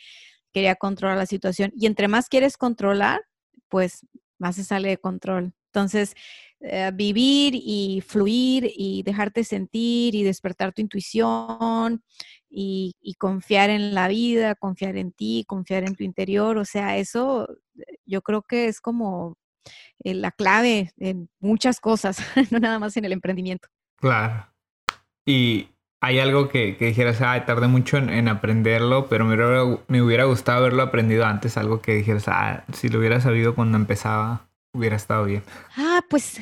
[0.54, 1.72] quería controlar la situación.
[1.76, 3.22] Y entre más quieres controlar,
[3.70, 4.06] pues
[4.40, 5.54] más se sale de control.
[5.68, 6.16] Entonces,
[6.60, 12.04] eh, vivir y fluir y dejarte sentir y despertar tu intuición
[12.50, 16.58] y, confiar en la vida, confiar en ti, confiar en tu interior.
[16.58, 19.38] O sea, eso eh, yo creo que es como
[20.04, 22.18] eh, la clave en muchas cosas,
[22.52, 23.68] no nada más en el emprendimiento.
[23.98, 24.48] Claro.
[25.26, 25.70] Y
[26.02, 30.24] hay algo que, que dijeras, ah, tardé mucho en, aprenderlo, pero me hubiera, me hubiera,
[30.26, 34.47] gustado haberlo aprendido antes, algo que dijeras, ah, si lo hubiera sabido cuando empezaba,
[34.78, 35.44] hubiera estado bien.
[35.76, 36.40] Ah, pues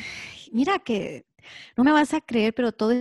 [0.52, 1.26] mira que
[1.78, 2.94] no me vas a creer, pero todo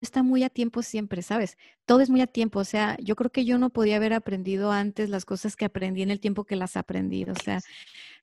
[0.00, 1.56] está muy a tiempo siempre, ¿sabes?
[1.86, 2.58] Todo es muy a tiempo.
[2.58, 6.02] O sea, yo creo que yo no podía haber aprendido antes las cosas que aprendí
[6.02, 7.24] en el tiempo que las aprendí.
[7.24, 7.60] O sea,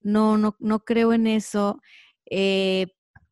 [0.01, 1.81] no, no, no creo en eso.
[2.29, 2.87] Eh,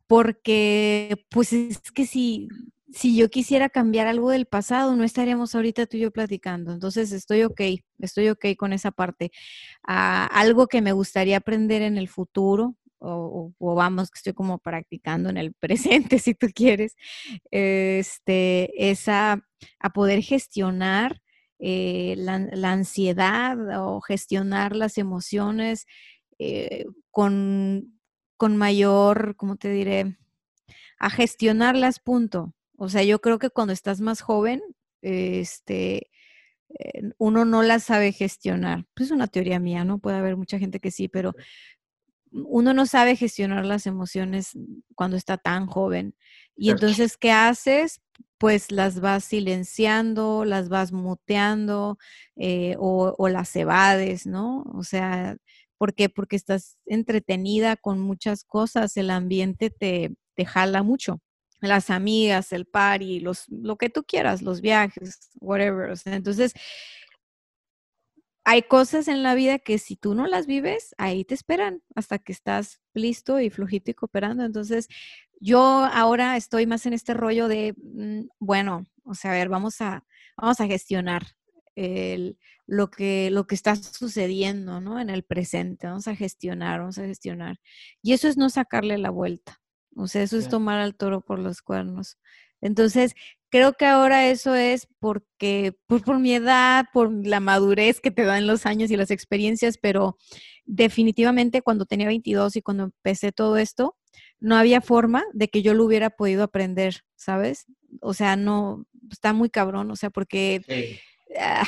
[0.08, 2.48] porque, pues es que si,
[2.94, 6.72] si yo quisiera cambiar algo del pasado, no estaríamos ahorita tú y yo platicando.
[6.72, 7.62] Entonces estoy ok,
[8.00, 9.32] estoy ok con esa parte.
[9.88, 15.30] Ah, algo que me gustaría aprender en el futuro, o, vamos, que estoy como practicando
[15.30, 16.96] en el presente, si tú quieres,
[17.52, 19.44] este, es a,
[19.94, 21.22] poder gestionar
[21.60, 25.86] eh, la, ansiedad o gestionar las emociones
[26.40, 28.00] eh, con,
[28.38, 30.18] con mayor, ¿cómo te diré?
[31.00, 32.54] A gestionarlas, punto.
[32.78, 34.62] O sea, yo creo que cuando estás más joven,
[35.02, 36.12] este,
[36.80, 38.86] eh, uno no las sabe gestionar.
[38.96, 40.00] Pues es una teoría mía, ¿no?
[40.00, 41.34] Puede haber mucha gente que sí, pero
[42.32, 44.52] uno no sabe gestionar las emociones
[44.96, 46.16] cuando está tan joven.
[46.56, 48.02] Y entonces, ¿qué haces?
[48.38, 51.98] Pues las vas silenciando, las vas muteando
[52.36, 54.64] eh, o, las evades, ¿no?
[54.76, 55.38] O sea,
[55.78, 56.10] ¿por qué?
[56.10, 61.22] Porque estás entretenida con muchas cosas, el ambiente te, te jala mucho
[61.62, 65.94] las amigas, el party, los, lo que tú quieras, los viajes, whatever.
[66.06, 66.54] entonces,
[68.50, 72.18] hay cosas en la vida que si tú no las vives, ahí te esperan hasta
[72.18, 74.46] que estás listo y flujito y cooperando.
[74.46, 74.88] Entonces,
[75.42, 79.82] yo ahora estoy más en este rollo de, mm, bueno, o sea, a ver, vamos
[79.82, 80.06] a,
[80.38, 81.24] vamos a gestionar
[81.76, 85.00] el, lo, que, lo que está sucediendo, ¿no?
[85.00, 87.60] En el presente, vamos a gestionar, vamos a gestionar.
[88.02, 89.60] Y eso es no sacarle la vuelta.
[89.98, 92.18] O sea, eso es tomar al toro por los cuernos.
[92.62, 93.16] Entonces,
[93.50, 98.24] creo que ahora eso es porque, pues por mi edad, por la madurez que te
[98.24, 100.18] dan los años y las experiencias, pero
[100.66, 103.96] definitivamente cuando tenía 22 y cuando empecé todo esto,
[104.40, 107.66] no había forma de que yo lo hubiera podido aprender, ¿sabes?
[108.02, 111.00] O sea, no, está muy cabrón, o sea, porque
[111.40, 111.68] ah,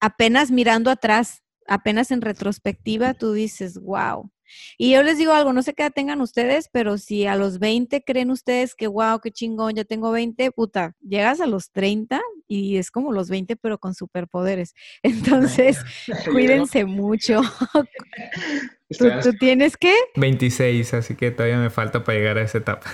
[0.00, 4.30] apenas mirando atrás, apenas en retrospectiva, tú dices, wow,
[4.76, 7.58] y yo les digo algo, no sé qué edad tengan ustedes, pero si a los
[7.58, 12.20] 20 creen ustedes que, wow, qué chingón, ya tengo 20, puta, llegas a los 30
[12.46, 14.74] y es como los 20, pero con superpoderes.
[15.02, 15.78] Entonces,
[16.32, 17.40] cuídense mucho.
[18.98, 19.94] ¿Tú, tienes qué?
[20.16, 22.90] 26, así que todavía me falta para llegar a esa etapa.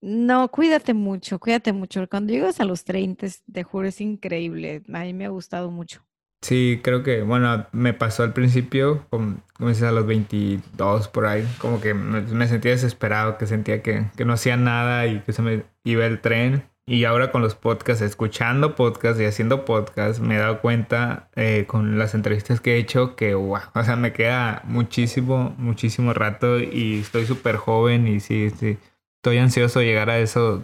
[0.00, 2.06] No, cuídate mucho, cuídate mucho.
[2.08, 4.82] Cuando llegas a los 30, te juro, es increíble.
[4.92, 6.06] A mí me ha gustado mucho.
[6.42, 11.46] Sí, creo que, bueno, me pasó al principio, como, dices, a los 22 por ahí,
[11.58, 15.64] como que me, sentía desesperado, que sentía que, no hacía nada y que se me
[15.84, 16.64] iba el tren.
[16.88, 21.64] Y ahora con los podcasts, escuchando podcasts y haciendo podcasts, me he dado cuenta eh,
[21.66, 26.60] con las entrevistas que he hecho que, wow, o sea, me queda muchísimo, muchísimo rato
[26.60, 28.78] y estoy súper joven y sí, sí,
[29.16, 30.62] estoy ansioso de llegar a esos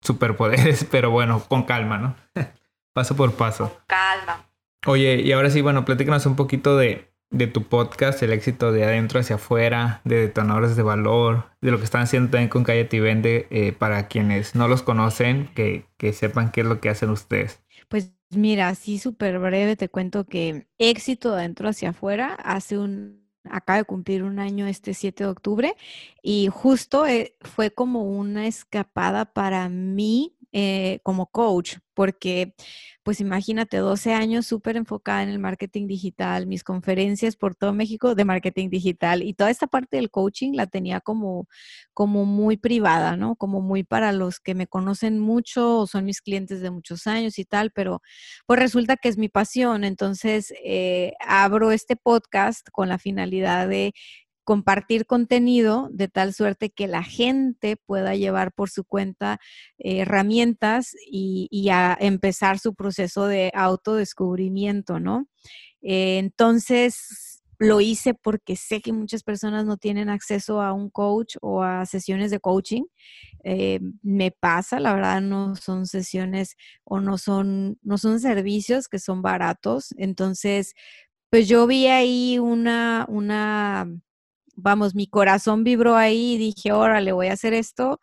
[0.00, 2.16] superpoderes, pero bueno, con calma, ¿no?
[2.92, 3.80] paso por paso.
[3.86, 4.49] Calma.
[4.86, 7.08] Oye, y ahora sí, bueno, platícanos un poquito de,
[7.52, 11.84] tu podcast, el éxito de adentro hacia afuera, de detonadores de valor, de lo que
[11.84, 16.12] están haciendo también con Calle y Vende, eh, para quienes no los conocen, que, que
[16.12, 17.60] sepan qué es lo que hacen ustedes.
[17.88, 23.20] Pues mira, así súper breve te cuento que éxito de adentro hacia afuera hace un
[23.44, 25.74] acaba de cumplir un año este 7 de octubre
[26.22, 32.54] y justo eh, fue como una escapada para mí eh, como coach, porque
[33.02, 38.14] pues imagínate, 12 años súper enfocada en el marketing digital, mis conferencias por todo México
[38.14, 41.48] de marketing digital y toda esta parte del coaching la tenía como,
[41.94, 43.36] como muy privada, ¿no?
[43.36, 47.38] Como muy para los que me conocen mucho o son mis clientes de muchos años
[47.38, 48.02] y tal, pero
[48.46, 49.84] pues resulta que es mi pasión.
[49.84, 53.94] Entonces, eh, abro este podcast con la finalidad de
[54.44, 59.38] compartir contenido de tal suerte que la gente pueda llevar por su cuenta
[59.78, 65.28] eh, herramientas y, a empezar su proceso de autodescubrimiento, ¿no?
[65.82, 71.36] Eh, entonces, lo hice porque sé que muchas personas no tienen acceso a un coach
[71.42, 72.84] o a sesiones de coaching.
[73.44, 78.98] Eh, me pasa, la verdad, no son sesiones o no son, no son servicios que
[78.98, 79.94] son baratos.
[79.98, 80.74] Entonces,
[81.30, 83.86] pues yo vi ahí una, una
[84.62, 88.00] vamos, mi corazón vibró ahí y dije, órale, voy a hacer esto.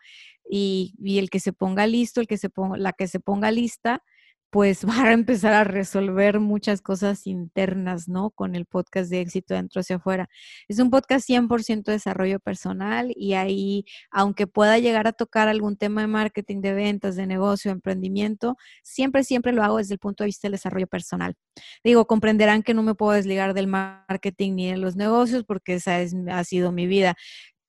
[0.50, 3.52] Y, y, el que se ponga listo, el que se ponga, la que se ponga
[3.52, 4.04] lista,
[4.50, 8.32] pues va a empezar a resolver muchas cosas internas, ¿no?
[8.32, 10.30] Con el podcast de éxito dentro hacia afuera.
[10.68, 16.02] Es un podcast 100% desarrollo personal y ahí, aunque pueda llegar a tocar algún tema
[16.02, 20.28] de marketing, de ventas, de negocio, emprendimiento, siempre, siempre lo hago desde el punto de
[20.28, 21.36] vista del desarrollo personal.
[21.84, 26.02] Digo, comprenderán que no me puedo desligar del marketing ni de los negocios porque esa
[26.02, 27.16] es, ha sido mi vida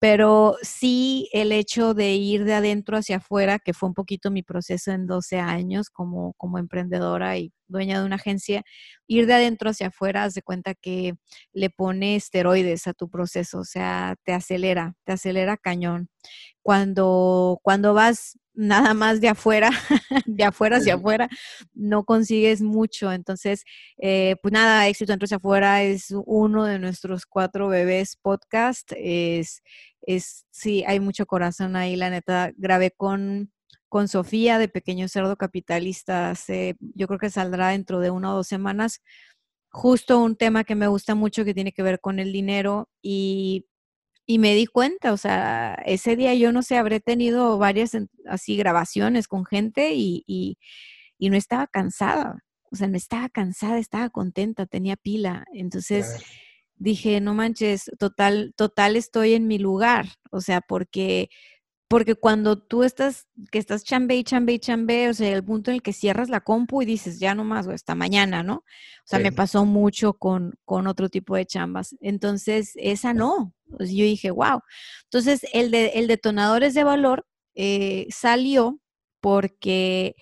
[0.01, 4.43] pero sí el hecho de ir de adentro hacia afuera, que fue un poquito mi
[4.43, 8.63] proceso en 12 años como, como emprendedora y dueña de una agencia,
[9.07, 11.15] ir de adentro hacia afuera, haz de cuenta que
[11.53, 16.09] le pone esteroides a tu proceso, o sea, te acelera, te acelera cañón.
[16.63, 19.71] Cuando, cuando vas nada más de afuera,
[20.27, 21.29] de afuera hacia afuera,
[21.75, 23.13] no consigues mucho.
[23.13, 23.65] Entonces,
[23.99, 28.93] eh, pues nada, éxito dentro hacia afuera es uno de nuestros cuatro bebés podcast.
[28.97, 29.63] Es,
[30.03, 32.53] es, sí, hay mucho corazón ahí, la neta.
[32.57, 33.53] Grabé con
[33.89, 36.35] con Sofía de Pequeño Cerdo Capitalista.
[36.95, 39.03] yo creo que saldrá dentro de una o dos semanas.
[39.71, 43.67] Justo un tema que me gusta mucho que tiene que ver con el dinero y,
[44.27, 47.93] me di cuenta, o sea, ese día yo no sé, habré tenido varias
[48.27, 50.59] así grabaciones con gente y, y,
[51.31, 52.45] no estaba cansada.
[52.71, 55.47] O sea, no estaba cansada, estaba contenta, tenía pila.
[55.55, 56.23] Entonces
[56.79, 60.07] dije, no manches, total, total estoy en mi lugar.
[60.31, 61.31] O sea, porque
[61.89, 65.71] porque cuando tú estás, que estás chambe y chambe y chambe, o sea, el punto
[65.71, 68.57] en el que cierras la compu y dices, ya no más, o hasta mañana, ¿no?
[68.57, 71.97] O sea, me pasó mucho con, con otro tipo de chambas.
[72.03, 73.55] Entonces, esa no.
[73.71, 74.61] Pues yo dije, wow.
[75.05, 78.81] Entonces, el de el detonadores de valor eh, salió
[79.21, 80.15] porque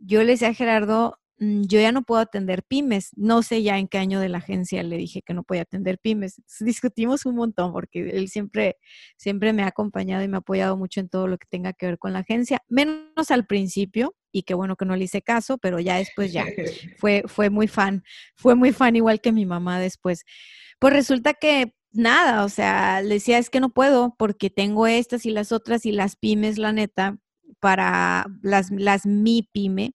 [0.00, 3.10] yo le decía a Gerardo, yo ya no puedo atender pymes.
[3.16, 5.98] No sé ya en qué año de la agencia le dije que no podía atender
[5.98, 6.40] pymes.
[6.60, 8.76] discutimos un montón porque él siempre,
[9.16, 11.86] siempre me ha acompañado y me ha apoyado mucho en todo lo que tenga que
[11.86, 14.14] ver con la agencia, menos al principio.
[14.32, 16.44] Y qué bueno que no le hice caso, pero ya después ya
[16.98, 18.02] fue, fue muy fan,
[18.34, 20.24] fue muy fan igual que mi mamá después.
[20.80, 25.26] Pues resulta que nada, o sea, le decía es que no puedo porque tengo estas
[25.26, 27.18] y las otras y las pymes, la neta,
[27.60, 29.94] para las, las mi pyme,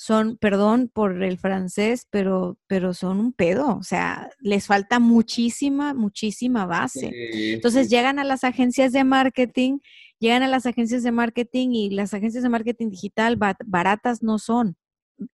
[0.00, 5.92] son, perdón por el francés, pero, pero son un pedo, o sea, les falta muchísima,
[5.92, 7.10] muchísima base.
[7.52, 9.80] Entonces llegan a las agencias de marketing,
[10.20, 14.76] llegan a las agencias de marketing y las agencias de marketing digital baratas no son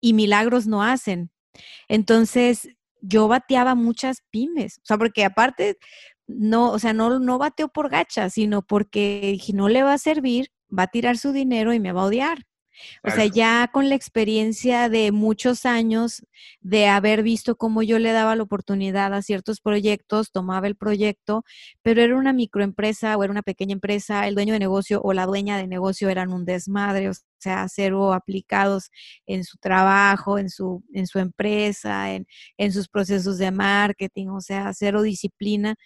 [0.00, 1.30] y milagros no hacen.
[1.86, 2.70] Entonces,
[3.02, 5.76] yo bateaba muchas pymes, o sea, porque aparte,
[6.26, 10.48] no, o sea, no, no bateo por gacha, sino porque no le va a servir,
[10.76, 12.46] va a tirar su dinero y me va a odiar.
[13.02, 16.24] O sea, ya con la experiencia de muchos años
[16.60, 21.44] de haber visto cómo yo le daba la oportunidad a ciertos proyectos, tomaba el proyecto,
[21.82, 25.26] pero era una microempresa o era una pequeña empresa, el dueño de negocio o la
[25.26, 28.90] dueña de negocio eran un desmadre, o sea, cero aplicados
[29.26, 32.26] en su trabajo, en su, en su empresa, en,
[32.58, 35.76] en sus procesos de marketing, o sea, cero disciplina.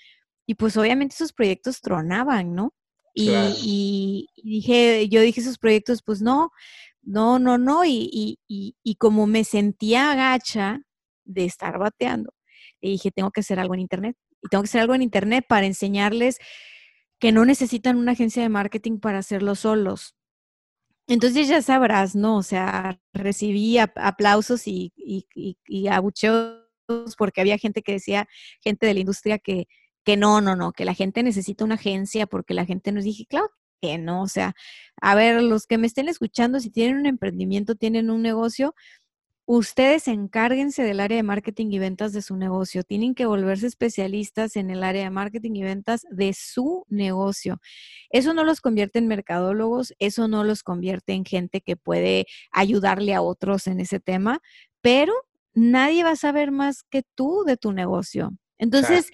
[0.46, 2.72] Y pues obviamente esos proyectos tronaban, ¿no?
[3.20, 6.50] Y, dije, yo dije esos proyectos, pues no,
[7.02, 7.84] no, no, no.
[7.84, 10.80] Y, y, como me sentía agacha
[11.24, 12.32] de estar bateando,
[12.80, 14.16] dije, tengo que hacer algo en Internet.
[14.42, 16.38] Y tengo que hacer algo en Internet para enseñarles
[17.18, 20.14] que no necesitan una agencia de marketing para hacerlo solos.
[21.08, 22.36] Entonces ya sabrás, ¿no?
[22.36, 24.92] O sea, recibí aplausos y,
[25.90, 26.64] abucheos
[27.16, 28.28] porque había gente que decía,
[28.62, 29.66] gente de la industria que,
[30.08, 33.26] que no, no, no, que la gente necesita una agencia porque la gente nos dije,
[33.26, 33.50] claro
[33.82, 34.54] que no, o sea,
[35.02, 38.74] a ver, los que me estén escuchando, si tienen un emprendimiento, tienen un negocio,
[39.44, 42.84] ustedes encárguense del área de marketing y ventas de su negocio.
[42.84, 47.60] Tienen que volverse especialistas en el área de marketing y ventas de su negocio.
[48.08, 53.12] Eso no los convierte en mercadólogos, eso no los convierte en gente que puede ayudarle
[53.12, 54.40] a otros en ese tema,
[54.80, 55.12] pero
[55.52, 58.30] nadie va a saber más que tú de tu negocio.
[58.56, 59.10] Entonces,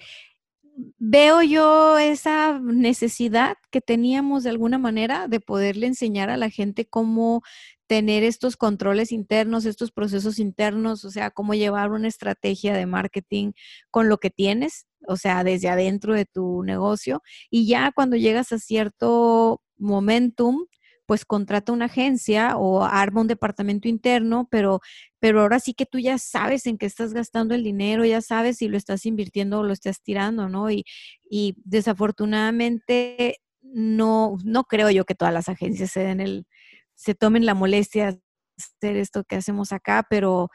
[0.97, 6.85] veo yo esa necesidad que teníamos de alguna manera de poderle enseñar a la gente
[6.85, 7.43] cómo
[7.87, 13.51] tener estos controles internos, estos procesos internos, o sea, cómo llevar una estrategia de marketing
[13.91, 17.21] con lo que tienes, o sea, desde adentro de tu negocio.
[17.49, 20.65] Y ya cuando llegas a cierto momentum,
[21.05, 24.81] pues contrata una agencia o arma un departamento interno, pero,
[25.19, 28.57] pero ahora sí que tú ya sabes en qué estás gastando el dinero, ya sabes
[28.57, 30.71] si lo estás invirtiendo o lo estás tirando, ¿no?
[30.71, 30.83] Y,
[31.29, 36.47] y desafortunadamente no, no creo yo que todas las agencias se den el,
[36.95, 38.21] se tomen la molestia de
[38.57, 40.49] hacer esto que hacemos acá, pero,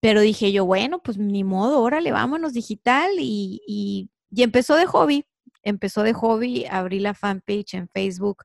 [0.00, 4.86] pero dije yo, bueno, pues ni modo, órale, vámonos digital y, y, y empezó de
[4.86, 5.26] hobby,
[5.62, 8.42] empezó de hobby, abrí la fanpage en Facebook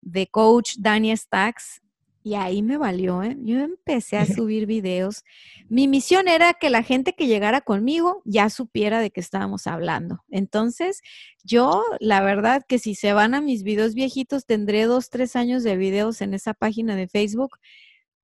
[0.00, 1.80] de coach Dania Stacks
[2.26, 3.36] y ahí me valió, ¿eh?
[3.38, 5.22] Yo empecé a subir videos.
[5.68, 10.24] Mi misión era que la gente que llegara conmigo ya supiera de qué estábamos hablando.
[10.28, 11.02] Entonces,
[11.44, 15.62] yo, la verdad que si se van a mis videos viejitos, tendré dos, tres años
[15.62, 17.58] de videos en esa página de Facebook.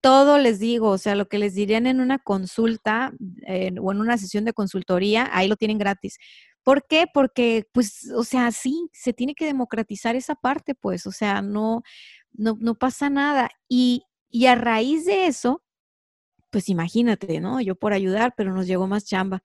[0.01, 3.13] Todo les digo, o sea, lo que les dirían en una consulta
[3.81, 6.19] o en una sesión de consultoría, ahí lo tienen gratis.
[6.62, 7.07] ¿Por qué?
[7.12, 11.83] Porque, pues, o sea, sí, se tiene que democratizar esa parte, pues, o sea, no,
[12.33, 13.51] no, no pasa nada.
[13.68, 15.62] Y, y a raíz de eso,
[16.51, 17.61] pues imagínate, ¿no?
[17.61, 19.43] Yo por ayudar, pero nos llegó más chamba.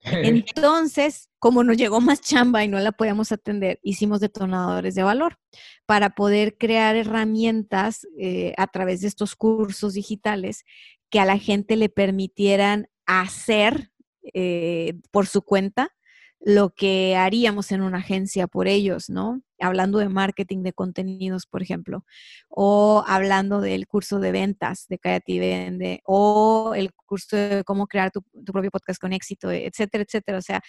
[0.56, 5.38] Entonces, como nos llegó más chamba y no la podíamos atender, hicimos detonadores de valor
[5.84, 10.64] para poder crear herramientas eh, a través de estos cursos digitales
[11.10, 13.92] que a la gente le permitieran hacer
[14.32, 15.92] eh, por su cuenta
[16.40, 19.42] lo que haríamos en una agencia por ellos, ¿no?
[19.58, 22.04] Hablando de marketing de contenidos, por ejemplo,
[22.48, 28.22] o hablando del curso de ventas de Vende, o el curso de cómo crear tu,
[28.44, 30.38] propio podcast con éxito, etcétera, etcétera.
[30.38, 30.60] O sea,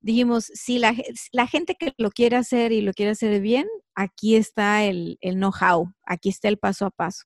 [0.00, 0.94] dijimos, si la,
[1.32, 5.34] la, gente que lo quiere hacer y lo quiere hacer bien, aquí está el, el
[5.34, 7.24] know-how, aquí está el paso a paso.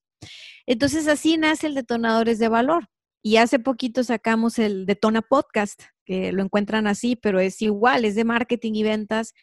[0.67, 2.89] Entonces así nace el Detonadores de Valor.
[3.25, 8.15] Y hace poquito sacamos el Detona Podcast, que lo encuentran así, pero es igual, es
[8.15, 9.35] de marketing y ventas.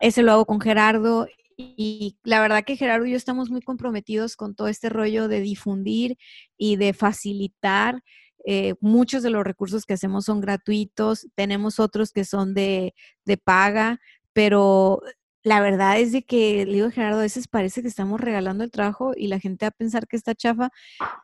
[0.00, 1.26] Ese lo hago con Gerardo
[1.56, 5.40] y la verdad que Gerardo y yo estamos muy comprometidos con todo este rollo de
[5.40, 6.16] difundir
[6.56, 8.02] y de facilitar.
[8.44, 13.36] Eh, muchos de los recursos que hacemos son gratuitos, tenemos otros que son de, de
[13.36, 14.00] paga,
[14.32, 15.00] pero
[15.44, 18.70] la verdad es de que, le digo Gerardo, a veces parece que estamos regalando el
[18.70, 20.70] trabajo y la gente va a pensar que está chafa,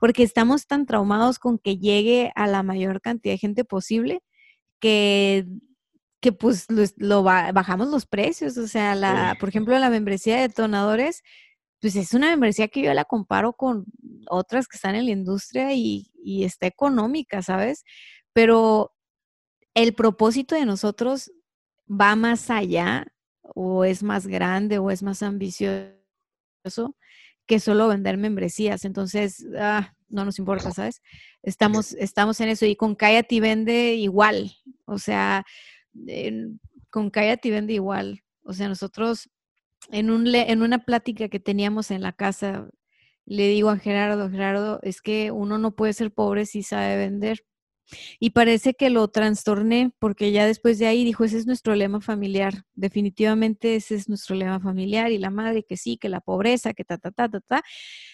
[0.01, 4.23] porque estamos tan traumados con que llegue a la mayor cantidad de gente posible
[4.81, 5.47] que,
[6.21, 6.67] que pues
[6.97, 8.57] lo, bajamos los precios.
[8.59, 11.23] O sea, la, por ejemplo, la membresía de detonadores,
[11.81, 13.87] pues es una membresía que yo la comparo con
[14.29, 17.85] otras que están en la industria y, y está económica, ¿sabes?
[18.33, 18.93] Pero
[19.75, 21.31] el propósito de nosotros
[21.89, 23.07] va más allá
[23.55, 25.95] o es más grande o es más ambicioso
[27.47, 28.85] que solo vender membresías.
[28.85, 31.03] Entonces, ah, no nos importa, ¿sabes?
[31.43, 32.67] Estamos, estamos en eso.
[32.67, 34.53] Y con Cállate vende igual.
[34.89, 35.45] O sea,
[36.91, 38.23] con Cállate vende igual.
[38.43, 39.31] O sea, nosotros
[39.91, 42.69] en, un, en una plática que teníamos en la casa,
[43.27, 47.45] le digo a Gerardo, Gerardo, es que uno no puede ser pobre si sabe vender.
[48.21, 52.01] Y parece que lo trastorné porque ya después de ahí dijo, ese es nuestro lema
[52.01, 56.75] familiar, definitivamente ese es nuestro lema familiar y la madre que sí, que la pobreza,
[56.75, 57.63] que ta, ta, ta, ta, ta.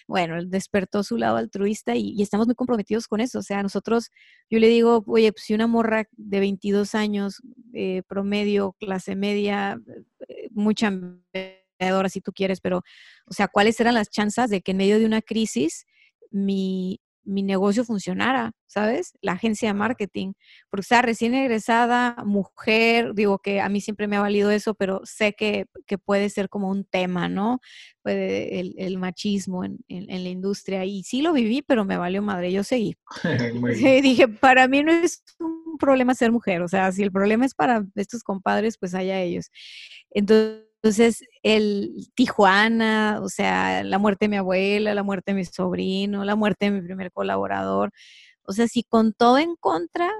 [0.07, 3.39] Bueno, despertó su lado altruista y, estamos muy comprometidos con eso.
[3.39, 4.11] O sea, nosotros,
[4.49, 7.41] yo le digo, oye, pues si una morra de 22 años,
[7.73, 9.79] eh, promedio, clase media,
[10.27, 10.91] eh, mucha
[12.09, 12.83] si tú quieres, pero,
[13.25, 15.85] o sea, ¿cuáles eran las chances de que en medio de una crisis
[16.31, 19.13] mi, mi negocio funcionara, ¿sabes?
[19.21, 20.33] La agencia de marketing,
[20.69, 25.01] porque está recién egresada, mujer, digo que a mí siempre me ha valido eso, pero
[25.03, 25.65] sé que,
[26.05, 27.59] puede ser como un tema, ¿no?
[28.03, 30.85] Puede, el, machismo en, la industria.
[30.85, 32.95] Y sí lo viví, pero me valió madre, yo seguí.
[34.01, 37.53] dije, para mí no es un problema ser mujer, o sea, si el problema es
[37.53, 39.49] para estos compadres, pues allá ellos.
[40.11, 45.43] Entonces, entonces, el Tijuana, o sea, la muerte de mi abuela, la muerte de mi
[45.43, 47.91] sobrino, la muerte de mi primer colaborador.
[48.43, 50.11] O sea, si con todo en contra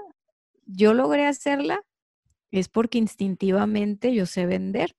[0.66, 1.82] yo logré hacerla,
[2.50, 4.96] es porque instintivamente yo sé vender.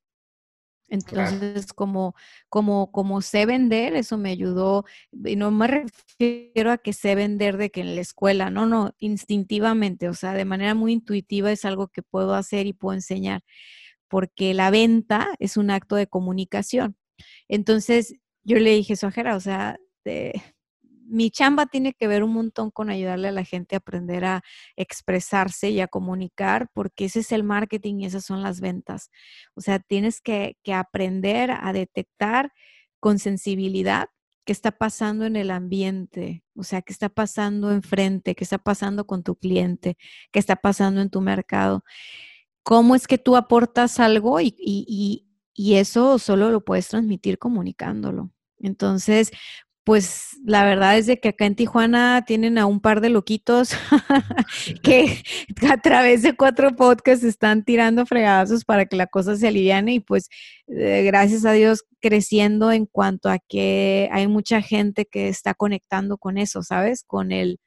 [0.88, 2.16] Entonces, como,
[2.48, 7.58] como, como sé vender, eso me ayudó, y no me refiero a que sé vender
[7.58, 11.66] de que en la escuela, no, no, instintivamente, o sea, de manera muy intuitiva es
[11.66, 13.42] algo que puedo hacer y puedo enseñar
[14.08, 16.98] porque la venta es un acto de comunicación.
[17.48, 19.78] Entonces, yo le dije, Sojera, o sea,
[21.10, 24.44] mi chamba tiene que ver un montón con ayudarle a la gente a aprender a
[24.76, 29.10] expresarse y a comunicar, porque ese es el marketing y esas son las ventas.
[29.56, 32.52] O sea, tienes que, que aprender a detectar
[33.00, 34.10] con sensibilidad
[34.46, 39.06] qué está pasando en el ambiente, o sea, qué está pasando enfrente, qué está pasando
[39.06, 39.98] con tu cliente,
[40.32, 41.84] qué está pasando en tu mercado
[42.68, 45.24] cómo es que tú aportas algo y,
[45.56, 48.30] eso solo lo puedes transmitir comunicándolo.
[48.60, 49.32] Entonces,
[49.86, 53.70] pues la verdad es de que acá en Tijuana tienen a un par de loquitos
[54.84, 55.24] que
[55.72, 60.00] a través de cuatro podcasts están tirando fregadazos para que la cosa se aliviane y
[60.02, 60.28] pues
[60.68, 66.18] eh, gracias a Dios creciendo en cuanto a que hay mucha gente que está conectando
[66.18, 67.06] con eso, ¿sabes?
[67.08, 67.62] Con el,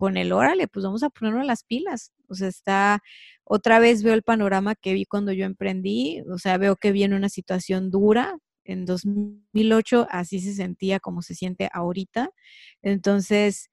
[0.00, 2.10] con el órale, pues vamos a ponernos las pilas.
[2.26, 3.02] O sea, está,
[3.44, 7.16] otra vez veo el panorama que vi cuando yo emprendí, o sea, veo que viene
[7.16, 8.38] una situación dura.
[8.64, 12.30] En 2008 así se sentía como se siente ahorita.
[12.80, 13.68] Entonces,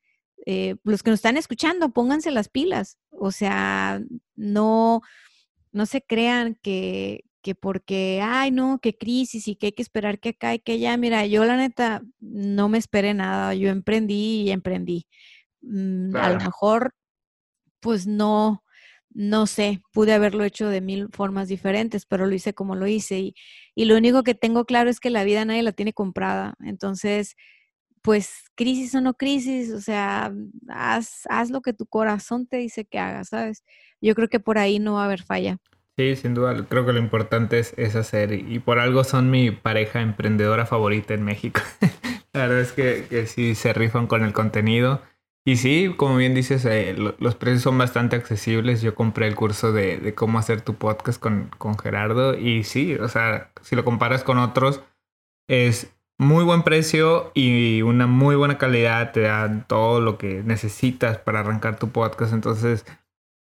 [0.45, 2.97] eh, los que nos están escuchando, pónganse las pilas.
[3.09, 4.01] O sea,
[4.36, 5.01] no,
[5.71, 10.19] no se crean que, que porque, ay, no, qué crisis y que hay que esperar
[10.19, 14.41] que acá y que ya, mira, yo la neta no me esperé nada, yo emprendí
[14.41, 15.07] y emprendí.
[15.68, 16.93] Mm, a lo mejor,
[17.80, 18.63] pues no,
[19.09, 23.20] no sé, pude haberlo hecho de mil formas diferentes, pero lo hice como lo hice.
[23.20, 23.36] Y,
[23.76, 26.55] y, lo único que tengo claro es que la vida nadie la tiene comprada.
[26.63, 27.36] Entonces,
[28.01, 30.34] pues crisis o no crisis, o sea,
[30.70, 33.63] haz, haz lo que tu corazón te dice que hagas, ¿sabes?
[34.01, 35.57] Yo creo que por ahí no va a haber falla.
[35.97, 39.51] Sí, sin duda, creo que lo importante es, es hacer y por algo son mi
[39.51, 41.59] pareja emprendedora favorita en México.
[42.34, 45.01] La verdad es que, que, sí se rifan con el contenido.
[45.47, 48.81] Y sí, como bien dices, eh, los precios son bastante accesibles.
[48.81, 52.95] Yo compré el curso de, de cómo hacer tu podcast con, con, Gerardo y sí,
[52.95, 54.81] o sea, si lo comparas con otros,
[55.47, 59.13] es muy buen precio y una muy buena calidad.
[59.13, 62.33] Te dan todo lo que necesitas para arrancar tu podcast.
[62.33, 62.85] Entonces,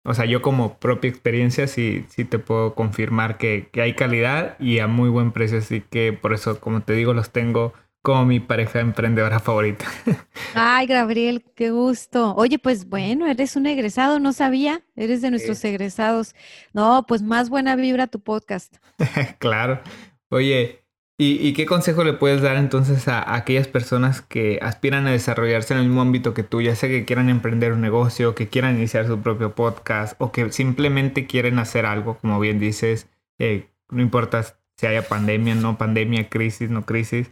[0.03, 4.57] o sea, yo como propia experiencia sí, sí te puedo confirmar que, que, hay calidad
[4.59, 5.59] y a muy buen precio.
[5.59, 9.85] Así que por eso, como te digo, los tengo como mi pareja emprendedora favorita.
[10.55, 12.33] Ay, Gabriel, qué gusto.
[12.35, 16.35] Oye, pues bueno, eres un egresado, no sabía, eres de nuestros egresados.
[16.73, 18.77] No, pues más buena vibra tu podcast.
[19.39, 19.81] claro.
[20.29, 20.81] Oye,
[21.23, 25.81] ¿Y, qué consejo le puedes dar entonces a, aquellas personas que aspiran a desarrollarse en
[25.81, 29.05] el mismo ámbito que tú, ya sea que quieran emprender un negocio, que quieran iniciar
[29.05, 34.43] su propio podcast o que simplemente quieren hacer algo, como bien dices, eh, no importa
[34.77, 37.29] si haya pandemia, no pandemia, crisis, no crisis,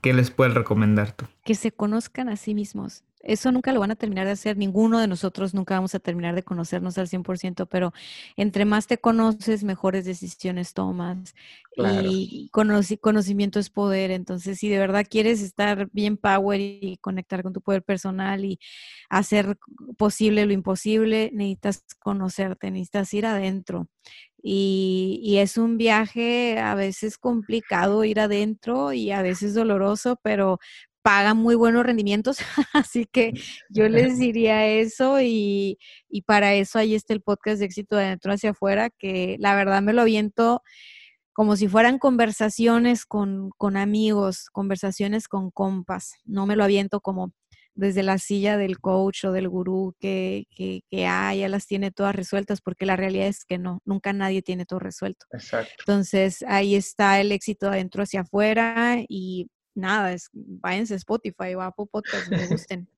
[0.00, 1.26] ¿qué les puedes recomendar tú?
[1.44, 4.98] Que se conozcan a sí mismos, eso nunca lo van a terminar de hacer, ninguno
[4.98, 7.92] de nosotros nunca vamos a terminar de conocernos al 100%, pero
[8.36, 11.34] entre más te conoces, mejores decisiones tomas
[11.76, 12.50] y
[13.00, 14.10] conocimiento es poder.
[14.10, 18.58] Entonces, si de verdad quieres estar bien power y conectar con tu poder personal y
[19.08, 19.58] hacer
[19.96, 23.88] posible lo imposible, necesitas conocerte, necesitas ir adentro.
[24.40, 30.60] Y, y, es un viaje a veces complicado ir adentro y a veces doloroso, pero
[31.08, 32.36] pagan muy buenos rendimientos,
[32.74, 33.32] así que
[33.70, 35.78] yo les diría eso y,
[36.10, 39.54] y, para eso ahí está el podcast de éxito de adentro hacia afuera, que la
[39.54, 40.60] verdad me lo aviento
[41.32, 47.32] como si fueran conversaciones con, con amigos, conversaciones con compas, no me lo aviento como
[47.74, 51.90] desde la silla del coach o del gurú que, que, que ah, ya las tiene
[51.90, 55.24] todas resueltas, porque la realidad es que no, nunca nadie tiene todo resuelto.
[55.32, 55.72] Exacto.
[55.78, 59.48] Entonces, ahí está el éxito adentro hacia afuera y
[59.78, 62.88] nada, es, váyanse a Spotify o Apple Podcast, me gusten.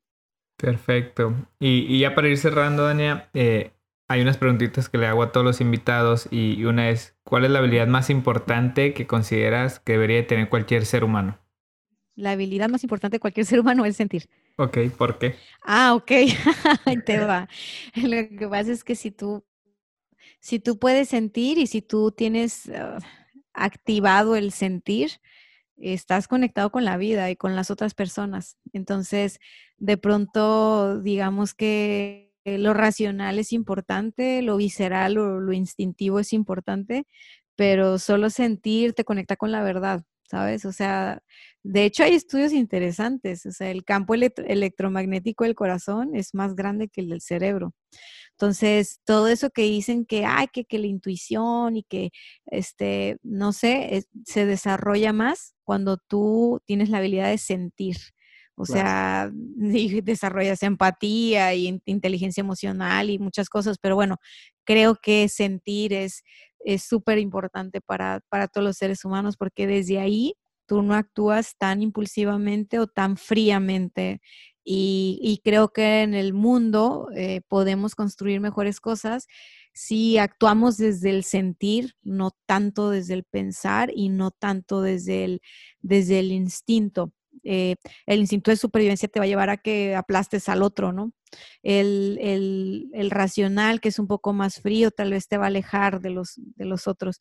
[0.57, 1.35] Perfecto.
[1.59, 3.73] Y, ya para ir cerrando, Dania, eh,
[4.09, 7.51] hay unas preguntitas que le hago a todos los invitados y una es, ¿cuál es
[7.51, 11.39] la habilidad más importante que consideras que debería tener cualquier ser humano?
[12.17, 14.29] La habilidad más importante de cualquier ser humano es sentir.
[14.57, 15.37] Ok, ¿por qué?
[15.63, 16.11] Ah, ok,
[17.07, 17.49] te va.
[17.95, 19.45] Lo que pasa es que si tú,
[20.41, 22.99] si tú puedes sentir y si tú tienes ah,
[23.55, 25.13] activado el sentir,
[25.81, 28.57] estás conectado con la vida y con las otras personas.
[28.73, 29.39] Entonces,
[29.79, 37.07] de pronto, digamos que lo racional es importante, lo visceral o lo instintivo es importante,
[37.57, 40.65] pero solo sentir te conecta con la verdad, ¿sabes?
[40.65, 41.23] O sea,
[41.63, 46.89] de hecho hay estudios interesantes, o sea, el campo electromagnético del corazón es más grande
[46.89, 47.75] que el del cerebro.
[48.41, 52.11] Entonces, todo eso que dicen que hay que, que la intuición y que,
[52.47, 57.99] este, no sé, se desarrolla más cuando tú tienes la habilidad de sentir.
[58.55, 59.31] O sea,
[60.05, 64.17] desarrollas empatía y inteligencia emocional y muchas cosas, pero bueno,
[64.65, 66.23] creo que sentir es
[66.83, 70.35] súper importante para, para todos los seres humanos porque desde ahí
[70.67, 74.21] tú no actúas tan impulsivamente o tan fríamente
[74.65, 79.27] y, creo que en el mundo eh, podemos construir mejores cosas
[79.73, 85.43] si actuamos desde el sentir, no tanto desde el pensar y no tanto desde el,
[85.81, 87.13] desde el instinto.
[87.45, 91.13] Eh, el instinto de supervivencia te va a llevar a que aplastes al otro, ¿no?
[91.63, 95.47] El, el, el, racional, que es un poco más frío, tal vez te va a
[95.47, 97.21] alejar de los, de los otros.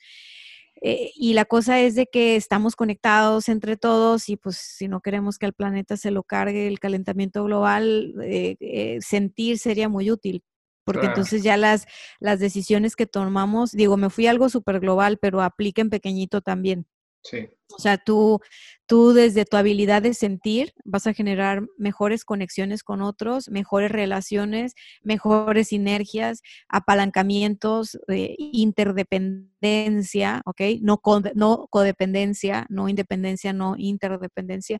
[0.81, 5.01] Eh, y la cosa es de que estamos conectados entre todos y pues si no
[5.01, 10.11] queremos que al planeta se lo cargue el calentamiento global, eh, eh, sentir sería muy
[10.11, 10.43] útil.
[10.85, 11.85] Porque entonces ya las,
[12.19, 16.41] las decisiones que tomamos, digo, me fui a algo súper global, pero aplica en pequeñito
[16.41, 16.87] también.
[17.23, 17.47] Sí.
[17.71, 18.39] O sea, tú,
[18.87, 24.73] tú desde tu habilidad de sentir vas a generar mejores conexiones con otros, mejores relaciones,
[25.03, 30.61] mejores sinergias, apalancamientos, interdependencia, ¿ok?
[30.81, 30.99] No,
[31.35, 34.79] no codependencia, no independencia, no interdependencia.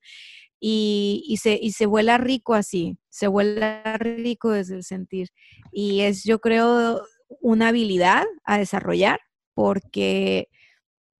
[0.60, 5.30] Y, y, se, y se vuela rico así, se vuela rico desde el sentir.
[5.72, 7.04] Y es, yo creo,
[7.42, 9.20] una habilidad a desarrollar
[9.54, 10.50] porque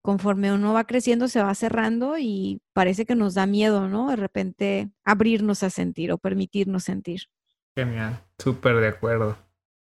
[0.10, 4.10] conforme uno va creciendo, se va cerrando y parece que nos da miedo, ¿no?
[4.10, 7.30] De repente abrirnos a sentir o permitirnos sentir.
[7.76, 9.38] Genial, súper de acuerdo.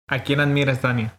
[0.06, 1.18] ¿A quién admiras, Tania?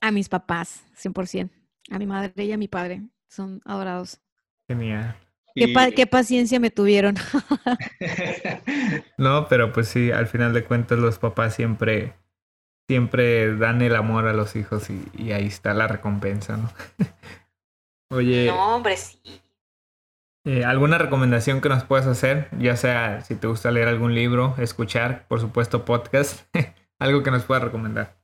[0.00, 1.50] A mis papás, 100%.
[1.90, 3.02] A mi madre y a mi padre.
[3.28, 4.18] Son adorados.
[4.66, 5.14] Genial.
[5.54, 7.16] Qué, paciencia me tuvieron.
[9.18, 12.14] no, pero pues sí, al final de cuentas los papás siempre,
[12.88, 16.70] siempre dan el amor a los hijos y, ahí está la recompensa, ¿no?
[18.10, 18.46] Oye.
[18.46, 19.20] No, hombre, sí.
[20.44, 22.48] Eh, ¿Alguna recomendación que nos puedas hacer?
[22.58, 26.44] Ya sea si te gusta leer algún libro, escuchar, por supuesto, podcast,
[26.98, 28.18] algo que nos puedas recomendar.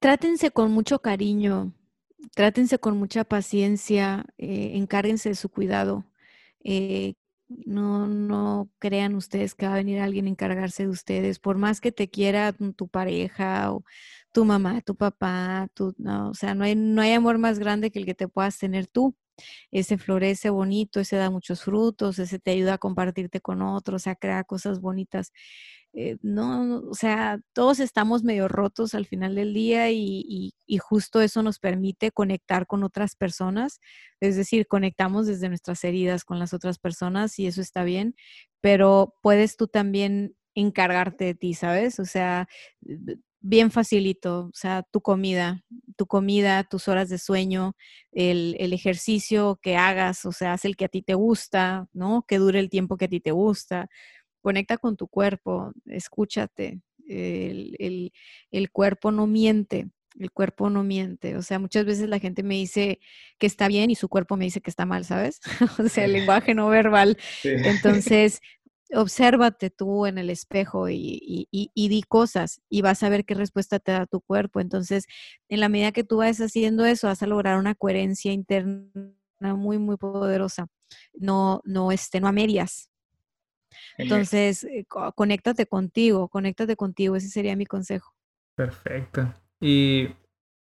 [0.00, 1.72] Trátense con mucho cariño,
[2.34, 6.04] trátense con mucha paciencia, eh, encárguense de su cuidado.
[6.62, 7.14] Eh,
[7.48, 11.80] no, no crean ustedes que va a venir alguien a encargarse de ustedes, por más
[11.80, 13.84] que te quiera tu pareja o
[14.32, 17.90] tu mamá, tu papá, tu, no, o sea, no hay, no hay amor más grande
[17.90, 19.16] que el que te puedas tener tú.
[19.70, 24.16] Ese florece bonito, ese da muchos frutos, ese te ayuda a compartirte con otros, a
[24.16, 25.32] crear cosas bonitas.
[25.94, 31.42] Eh, no, o sea, todos estamos medio rotos al final del día y, justo eso
[31.42, 33.80] nos permite conectar con otras personas,
[34.20, 38.14] es decir, conectamos desde nuestras heridas con las otras personas y eso está bien,
[38.60, 41.98] pero puedes tú también encargarte de ti, ¿sabes?
[42.00, 42.48] O sea,
[43.40, 45.64] bien facilito, o sea, tu comida,
[45.96, 47.76] tu comida, tus horas de sueño,
[48.12, 52.24] el, el, ejercicio que hagas, o sea, haz el que a ti te gusta, ¿no?
[52.26, 53.88] Que dure el tiempo que a ti te gusta
[54.40, 56.80] conecta con tu cuerpo, escúchate.
[57.06, 58.10] El,
[58.72, 61.36] cuerpo no miente, el cuerpo no miente.
[61.36, 62.98] O sea, muchas veces la gente me dice
[63.38, 65.40] que está bien y su cuerpo me dice que está mal, ¿sabes?
[65.78, 67.16] o sea, el lenguaje no verbal.
[67.44, 68.40] Entonces,
[68.94, 73.78] obsérvate tú en el espejo y, y, di cosas y vas a ver qué respuesta
[73.78, 74.60] te da tu cuerpo.
[74.60, 75.06] Entonces,
[75.48, 78.90] en la medida que tú vayas haciendo eso, vas a lograr una coherencia interna
[79.40, 80.68] muy, muy poderosa.
[81.14, 82.90] No, no, este, no a medias,
[83.96, 88.14] entonces, eh, conéctate contigo, conéctate contigo, ese sería mi consejo.
[88.56, 89.32] Perfecto.
[89.60, 90.08] ¿Y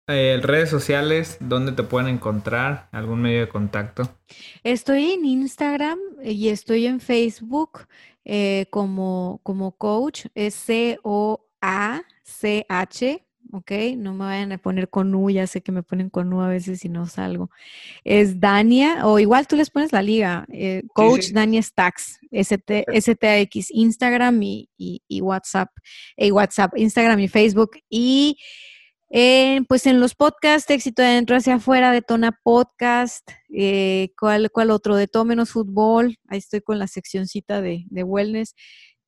[0.08, 2.88] eh, redes sociales, dónde te pueden encontrar?
[2.92, 4.08] ¿Algún medio de contacto?
[4.62, 7.86] Estoy en Instagram y estoy en Facebook
[8.26, 11.46] eh, como, como coach, es C-O-A-C-H
[13.52, 13.70] ¿ok?
[13.96, 16.48] No me vayan a poner con U, ya sé que me ponen con U a
[16.48, 17.50] veces y no salgo.
[18.04, 23.70] Es Dania, o igual tú les pones la liga, eh, Coach Dania Stacks, ST, STX,
[23.70, 24.68] Instagram y,
[25.22, 25.70] WhatsApp,
[26.16, 27.78] y WhatsApp, Instagram y Facebook.
[27.88, 28.38] Y
[29.08, 34.50] eh, pues en los podcasts, éxito de dentro hacia afuera, de Tona Podcast, eh, ¿cuál,
[34.50, 34.96] ¿cuál otro?
[34.96, 38.54] De todo menos fútbol, ahí estoy con la seccioncita de, de wellness.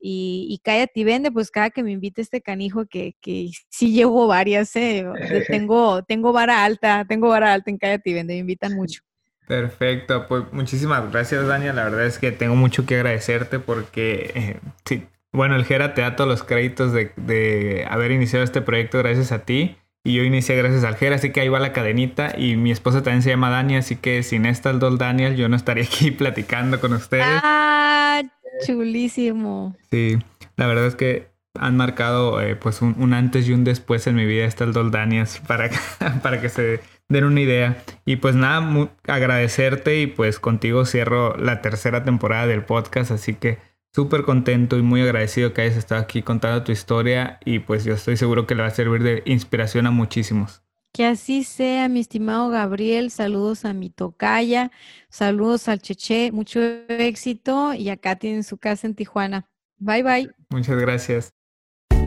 [0.00, 3.92] Y, y cállate y vende, pues cada que me invite este canijo, que, que sí
[3.92, 5.04] llevo varias, ¿eh?
[5.48, 9.00] tengo, tengo vara alta, tengo vara alta en cállate y vende, me invitan mucho.
[9.48, 11.72] Perfecto, pues muchísimas gracias, Dania.
[11.72, 16.02] La verdad es que tengo mucho que agradecerte porque, eh, sí, bueno, el Gera te
[16.02, 19.76] da todos los créditos de, de haber iniciado este proyecto gracias a ti.
[20.04, 22.32] Y yo inicié gracias al Gera, así que ahí va la cadenita.
[22.36, 25.48] Y mi esposa también se llama Dania, así que sin esta el Dol Daniel, yo
[25.48, 27.26] no estaría aquí platicando con ustedes.
[27.26, 28.22] Ah,
[28.64, 29.76] Chulísimo.
[29.90, 30.18] Sí,
[30.56, 34.26] la verdad es que han marcado eh, pues un, antes y un después en mi
[34.26, 35.70] vida estas dos Danias para,
[36.22, 37.82] para que se den una idea.
[38.04, 43.58] Y pues nada, agradecerte y pues contigo cierro la tercera temporada del podcast, así que
[43.92, 47.94] súper contento y muy agradecido que hayas estado aquí contando tu historia y pues yo
[47.94, 50.62] estoy seguro que le va a servir de inspiración a muchísimos.
[50.92, 53.10] Que así sea, mi estimado Gabriel.
[53.10, 54.70] Saludos a mi tocaya,
[55.10, 59.48] saludos al Cheche, mucho éxito y acá tienen su casa en Tijuana.
[59.78, 60.30] Bye bye.
[60.50, 61.37] Muchas gracias.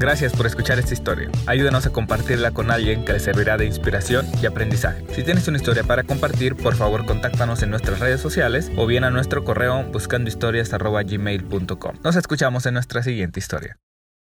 [0.02, 1.30] Gracias por escuchar esta historia.
[1.46, 5.06] Ayúdanos a compartirla con alguien que le servirá de inspiración y aprendizaje.
[5.14, 9.04] Si tienes una historia para compartir, por favor contáctanos en nuestras redes sociales o bien
[9.04, 11.98] a nuestro correo buscandohistorias.gmail.com.
[12.04, 13.78] Nos escuchamos en nuestra siguiente historia.